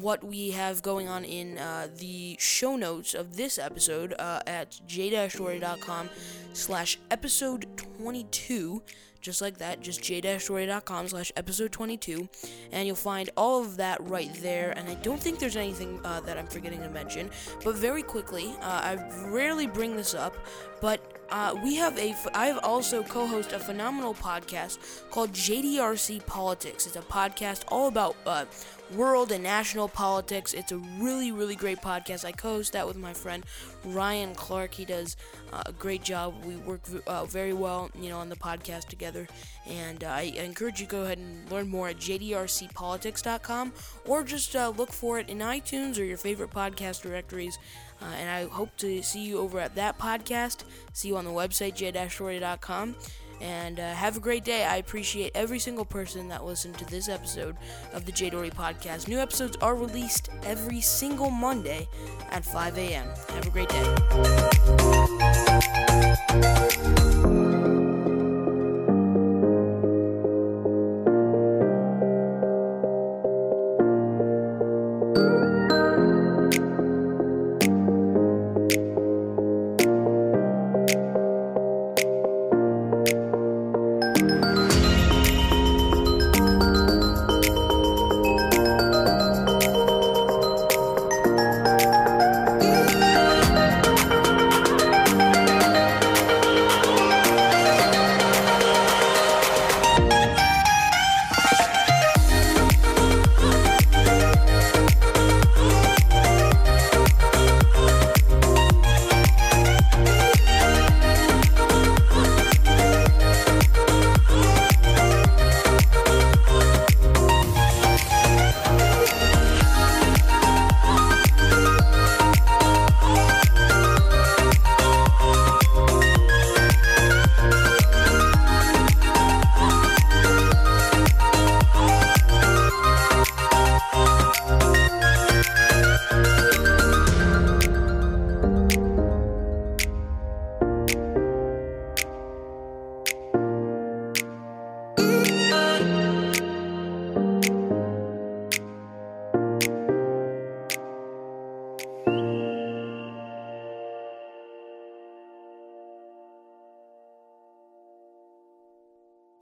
what 0.00 0.24
we 0.24 0.50
have 0.50 0.82
going 0.82 1.08
on 1.08 1.24
in 1.24 1.58
uh, 1.58 1.88
the 1.98 2.36
show 2.38 2.76
notes 2.76 3.14
of 3.14 3.36
this 3.36 3.58
episode 3.58 4.14
uh, 4.18 4.40
at 4.46 4.80
j-doherty.com 4.86 6.08
slash 6.52 6.98
episode 7.10 7.66
22 7.98 8.82
just 9.24 9.40
like 9.40 9.56
that, 9.56 9.80
just 9.80 10.02
j-doherty.com 10.02 11.08
slash 11.08 11.32
episode 11.34 11.72
22, 11.72 12.28
and 12.72 12.86
you'll 12.86 12.94
find 12.94 13.30
all 13.38 13.62
of 13.62 13.78
that 13.78 13.98
right 14.06 14.30
there, 14.42 14.74
and 14.76 14.86
I 14.86 14.96
don't 14.96 15.18
think 15.18 15.38
there's 15.38 15.56
anything 15.56 15.98
uh, 16.04 16.20
that 16.20 16.36
I'm 16.36 16.46
forgetting 16.46 16.82
to 16.82 16.90
mention, 16.90 17.30
but 17.64 17.74
very 17.74 18.02
quickly, 18.02 18.54
uh, 18.60 18.98
I 18.98 19.28
rarely 19.30 19.66
bring 19.66 19.96
this 19.96 20.12
up, 20.12 20.36
but 20.82 21.14
uh, 21.30 21.54
we 21.64 21.74
have 21.76 21.98
a. 21.98 22.14
I 22.34 22.46
have 22.46 22.58
also 22.62 23.02
co-host 23.02 23.52
a 23.52 23.58
phenomenal 23.58 24.14
podcast 24.14 24.78
called 25.10 25.32
JDRC 25.32 26.26
Politics. 26.26 26.86
It's 26.86 26.96
a 26.96 27.00
podcast 27.00 27.64
all 27.68 27.88
about 27.88 28.14
uh, 28.26 28.44
world 28.96 29.32
and 29.32 29.42
national 29.42 29.88
politics. 29.88 30.54
It's 30.54 30.72
a 30.72 30.78
really, 30.98 31.32
really 31.32 31.56
great 31.56 31.80
podcast. 31.80 32.24
I 32.24 32.32
co-host 32.32 32.72
that 32.72 32.86
with 32.86 32.96
my 32.96 33.12
friend 33.12 33.44
Ryan 33.84 34.34
Clark. 34.34 34.74
He 34.74 34.84
does 34.84 35.16
uh, 35.52 35.62
a 35.66 35.72
great 35.72 36.02
job. 36.02 36.34
We 36.44 36.56
work 36.56 36.80
uh, 37.06 37.24
very 37.26 37.52
well, 37.52 37.90
you 37.98 38.08
know, 38.08 38.18
on 38.18 38.28
the 38.28 38.36
podcast 38.36 38.86
together. 38.86 39.26
And 39.66 40.04
uh, 40.04 40.08
I 40.08 40.22
encourage 40.36 40.80
you 40.80 40.86
to 40.86 40.90
go 40.90 41.02
ahead 41.02 41.18
and 41.18 41.50
learn 41.50 41.68
more 41.68 41.88
at 41.88 41.96
jdrcpolitics.com 41.96 43.72
or 44.06 44.22
just 44.22 44.56
uh, 44.56 44.72
look 44.76 44.92
for 44.92 45.18
it 45.18 45.28
in 45.28 45.38
iTunes 45.38 45.98
or 45.98 46.04
your 46.04 46.18
favorite 46.18 46.50
podcast 46.50 47.02
directories. 47.02 47.58
Uh, 48.02 48.06
and 48.18 48.28
I 48.28 48.46
hope 48.52 48.76
to 48.78 49.02
see 49.02 49.24
you 49.24 49.38
over 49.38 49.58
at 49.60 49.74
that 49.76 49.98
podcast. 49.98 50.64
See 50.92 51.08
you 51.08 51.16
on 51.16 51.24
the 51.24 51.30
website, 51.30 51.74
j-doherty.com. 51.74 52.96
And 53.40 53.80
uh, 53.80 53.94
have 53.94 54.16
a 54.16 54.20
great 54.20 54.44
day. 54.44 54.64
I 54.64 54.76
appreciate 54.76 55.32
every 55.34 55.58
single 55.58 55.84
person 55.84 56.28
that 56.28 56.44
listened 56.44 56.78
to 56.78 56.84
this 56.86 57.08
episode 57.08 57.56
of 57.92 58.06
the 58.06 58.12
Jay 58.12 58.30
Doherty 58.30 58.50
Podcast. 58.50 59.08
New 59.08 59.18
episodes 59.18 59.56
are 59.60 59.74
released 59.74 60.30
every 60.44 60.80
single 60.80 61.30
Monday 61.30 61.88
at 62.30 62.44
5 62.44 62.78
a.m. 62.78 63.08
Have 63.30 63.46
a 63.46 63.50
great 63.50 63.68
day. 63.68 63.94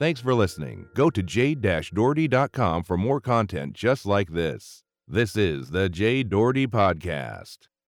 Thanks 0.03 0.21
for 0.21 0.35
listening. 0.35 0.89
Go 0.97 1.11
to 1.11 1.23
j-doherty.com 1.23 2.83
for 2.83 2.97
more 2.97 3.21
content 3.21 3.73
just 3.73 4.05
like 4.05 4.33
this. 4.33 4.83
This 5.07 5.37
is 5.37 5.71
the 5.71 5.89
Jay 5.89 6.25
Doherty 6.25 6.67
Podcast. 6.67 7.69